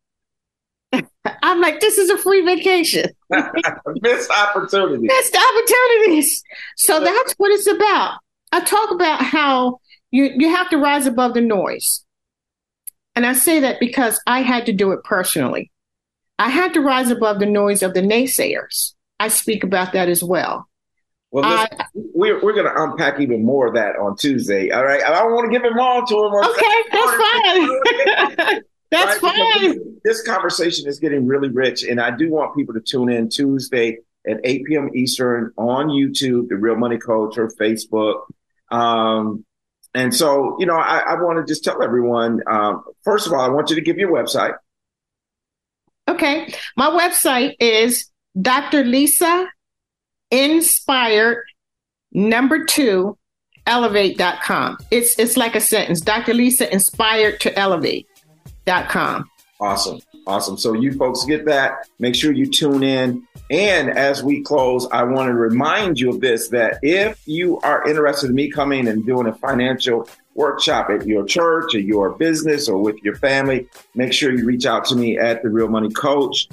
I'm 1.26 1.62
like, 1.62 1.80
this 1.80 1.98
is 1.98 2.12
a 2.12 2.18
free 2.18 2.42
vacation. 2.42 3.10
Missed 4.02 4.30
opportunities. 4.30 5.08
Missed 5.08 5.38
opportunities. 5.38 6.44
So 6.76 7.00
that's 7.00 7.34
what 7.38 7.52
it's 7.52 7.66
about. 7.66 8.20
I 8.52 8.60
talk 8.60 8.92
about 8.92 9.24
how 9.24 9.80
you, 10.12 10.32
you 10.36 10.50
have 10.50 10.70
to 10.70 10.78
rise 10.78 11.08
above 11.08 11.34
the 11.34 11.42
noise. 11.42 12.04
And 13.16 13.26
I 13.26 13.34
say 13.34 13.62
that 13.62 13.80
because 13.80 14.22
I 14.28 14.42
had 14.42 14.66
to 14.68 14.74
do 14.74 14.92
it 14.92 15.04
personally. 15.04 15.72
I 16.38 16.50
had 16.50 16.74
to 16.74 16.82
rise 16.82 17.10
above 17.10 17.40
the 17.40 17.46
noise 17.46 17.82
of 17.82 17.94
the 17.94 18.02
naysayers. 18.02 18.94
I 19.22 19.28
speak 19.28 19.64
about 19.64 19.94
that 19.94 20.10
as 20.10 20.24
well. 20.24 20.68
Well, 21.30 21.46
I, 21.46 21.70
we're, 21.94 22.42
we're 22.42 22.54
going 22.54 22.66
to 22.66 22.74
unpack 22.76 23.20
even 23.20 23.46
more 23.46 23.68
of 23.68 23.76
that 23.76 23.96
on 23.96 24.18
Tuesday. 24.18 24.72
All 24.72 24.84
right. 24.84 25.04
I 25.04 25.12
don't 25.20 25.32
want 25.34 25.52
to 25.52 25.58
give 25.58 25.64
him 25.64 25.78
all 25.80 26.04
to 26.04 26.26
him. 26.26 26.34
Okay, 26.34 26.76
that's 26.92 28.50
fine. 28.50 28.62
that's 28.90 29.22
right? 29.22 29.60
fine. 29.62 30.00
This 30.04 30.24
conversation 30.24 30.90
is 30.90 30.98
getting 30.98 31.28
really 31.28 31.50
rich, 31.50 31.84
and 31.84 32.02
I 32.02 32.10
do 32.18 32.32
want 32.32 32.56
people 32.56 32.74
to 32.74 32.82
tune 32.82 33.12
in 33.12 33.30
Tuesday 33.30 34.00
at 34.28 34.40
8 34.44 34.66
p.m. 34.66 34.90
Eastern 34.96 35.52
on 35.56 35.90
YouTube, 35.90 36.50
The 36.50 36.56
Real 36.56 36.76
Money 36.76 36.98
Coach, 36.98 37.38
or 37.38 37.50
Facebook. 37.50 38.24
Um, 38.72 39.46
and 39.94 40.16
so, 40.16 40.58
you 40.60 40.66
know, 40.66 40.78
I, 40.78 40.98
I 41.00 41.22
want 41.22 41.46
to 41.46 41.50
just 41.50 41.64
tell 41.64 41.84
everyone 41.84 42.42
um, 42.48 42.84
first 43.04 43.28
of 43.28 43.34
all, 43.34 43.42
I 43.42 43.50
want 43.50 43.70
you 43.70 43.76
to 43.76 43.82
give 43.84 44.00
your 44.00 44.12
website. 44.12 44.56
Okay. 46.08 46.54
My 46.76 46.90
website 46.90 47.56
is 47.60 48.11
Dr. 48.40 48.84
Lisa 48.84 49.48
Inspired 50.32 51.44
number 52.14 52.64
two 52.64 53.18
elevate.com. 53.68 54.78
It's 54.90 55.20
it's 55.20 55.36
like 55.36 55.56
a 55.56 55.62
sentence. 55.62 56.00
Dr. 56.00 56.34
Lisa 56.34 56.72
inspired 56.72 57.42
to 57.42 57.58
elevate.com. 57.60 59.30
Awesome. 59.60 60.00
Awesome. 60.28 60.58
So 60.58 60.74
you 60.74 60.94
folks 60.94 61.26
get 61.26 61.46
that. 61.46 61.90
Make 62.00 62.16
sure 62.16 62.32
you 62.32 62.46
tune 62.46 62.84
in. 62.84 63.28
And 63.50 63.90
as 63.90 64.24
we 64.24 64.42
close, 64.42 64.88
I 64.92 65.04
want 65.04 65.28
to 65.28 65.34
remind 65.34 66.00
you 66.00 66.10
of 66.10 66.22
this 66.22 66.48
that 66.50 66.80
if 66.82 67.22
you 67.28 67.60
are 67.60 67.88
interested 67.88 68.30
in 68.30 68.36
me 68.36 68.50
coming 68.50 68.88
and 68.88 69.06
doing 69.06 69.28
a 69.28 69.34
financial 69.34 70.08
workshop 70.36 70.90
at 70.90 71.06
your 71.06 71.26
church 71.26 71.76
or 71.76 71.80
your 71.80 72.12
business 72.12 72.70
or 72.70 72.78
with 72.78 72.96
your 73.04 73.16
family, 73.16 73.68
make 73.94 74.14
sure 74.14 74.32
you 74.32 74.46
reach 74.46 74.66
out 74.66 74.86
to 74.86 74.96
me 74.96 75.18
at 75.18 75.44
the 75.44 75.50
Real 75.50 75.68
Money 75.68 75.90
Coach. 75.90 76.48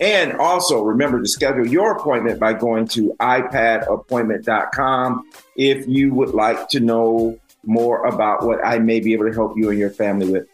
And 0.00 0.32
also 0.34 0.82
remember 0.82 1.22
to 1.22 1.28
schedule 1.28 1.66
your 1.66 1.92
appointment 1.92 2.40
by 2.40 2.54
going 2.54 2.88
to 2.88 3.14
ipadappointment.com 3.20 5.30
if 5.56 5.86
you 5.86 6.12
would 6.14 6.30
like 6.30 6.68
to 6.70 6.80
know 6.80 7.38
more 7.64 8.04
about 8.06 8.44
what 8.44 8.64
I 8.64 8.78
may 8.78 9.00
be 9.00 9.12
able 9.12 9.26
to 9.26 9.32
help 9.32 9.56
you 9.56 9.70
and 9.70 9.78
your 9.78 9.90
family 9.90 10.30
with. 10.30 10.46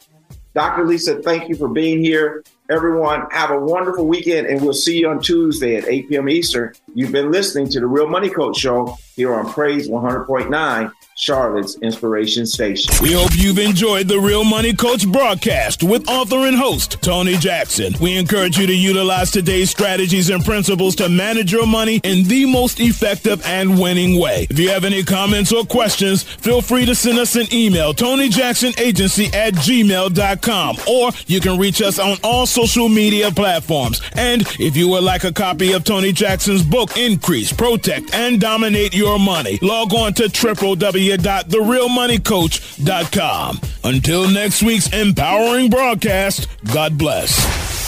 Dr. 0.55 0.85
Lisa, 0.85 1.23
thank 1.23 1.49
you 1.49 1.55
for 1.55 1.69
being 1.69 2.03
here. 2.03 2.43
Everyone, 2.69 3.27
have 3.31 3.51
a 3.51 3.59
wonderful 3.59 4.07
weekend, 4.07 4.49
and 4.49 4.61
we'll 4.61 4.75
see 4.75 4.99
you 4.99 5.09
on 5.09 5.21
Tuesday 5.21 5.77
at 5.77 5.89
8 5.89 6.09
p.m. 6.09 6.29
Eastern. 6.29 6.75
You've 6.95 7.13
been 7.13 7.31
listening 7.31 7.69
to 7.71 7.81
the 7.81 7.87
Real 7.87 8.09
Money 8.09 8.29
Coach 8.29 8.59
Show 8.59 8.97
here 9.15 9.35
on 9.35 9.53
Praise 9.53 9.89
100.9. 9.89 10.93
Charlotte's 11.21 11.77
Inspiration 11.83 12.47
Station. 12.47 12.95
We 13.03 13.13
hope 13.13 13.33
you've 13.35 13.59
enjoyed 13.59 14.09
the 14.09 14.19
Real 14.19 14.43
Money 14.43 14.73
Coach 14.73 15.07
broadcast 15.07 15.83
with 15.83 16.09
author 16.09 16.47
and 16.47 16.57
host 16.57 17.03
Tony 17.03 17.37
Jackson. 17.37 17.93
We 18.01 18.17
encourage 18.17 18.57
you 18.57 18.67
to 18.67 18.75
utilize 18.75 19.31
today's 19.31 19.69
strategies 19.69 20.31
and 20.31 20.43
principles 20.43 20.97
to 20.97 21.11
manage 21.11 21.53
your 21.53 21.67
money 21.67 22.01
in 22.05 22.27
the 22.27 22.47
most 22.47 22.81
effective 22.81 23.45
and 23.45 23.79
winning 23.79 24.19
way. 24.19 24.47
If 24.49 24.59
you 24.59 24.71
have 24.71 24.85
any 24.85 25.03
comments 25.03 25.53
or 25.53 25.67
questions, 25.67 26.23
feel 26.23 26.63
free 26.63 26.87
to 26.87 26.95
send 26.95 27.19
us 27.19 27.37
an 27.37 27.53
email, 27.53 27.93
TonyJacksonAgency 27.93 29.35
at 29.35 29.53
gmail.com, 29.53 30.77
or 30.89 31.11
you 31.27 31.41
can 31.43 31.59
reach 31.59 31.83
us 31.83 31.99
on 31.99 32.17
all 32.25 32.47
social 32.47 32.89
media 32.89 33.31
platforms. 33.31 34.01
And 34.15 34.41
if 34.59 34.75
you 34.75 34.89
would 34.89 35.05
like 35.05 35.25
a 35.25 35.33
copy 35.33 35.73
of 35.73 35.85
Tony 35.85 36.13
Jackson's 36.13 36.63
book, 36.63 36.80
Increase, 36.97 37.53
Protect, 37.53 38.15
and 38.15 38.41
Dominate 38.41 38.95
Your 38.95 39.19
Money, 39.19 39.59
log 39.63 39.95
on 39.95 40.15
to 40.15 40.25
www 40.25 40.81
www.therealmoneycoach.com. 40.81 43.61
Until 43.85 44.29
next 44.29 44.63
week's 44.63 44.93
empowering 44.93 45.71
broadcast, 45.71 46.49
God 46.73 46.99
bless. 46.99 47.80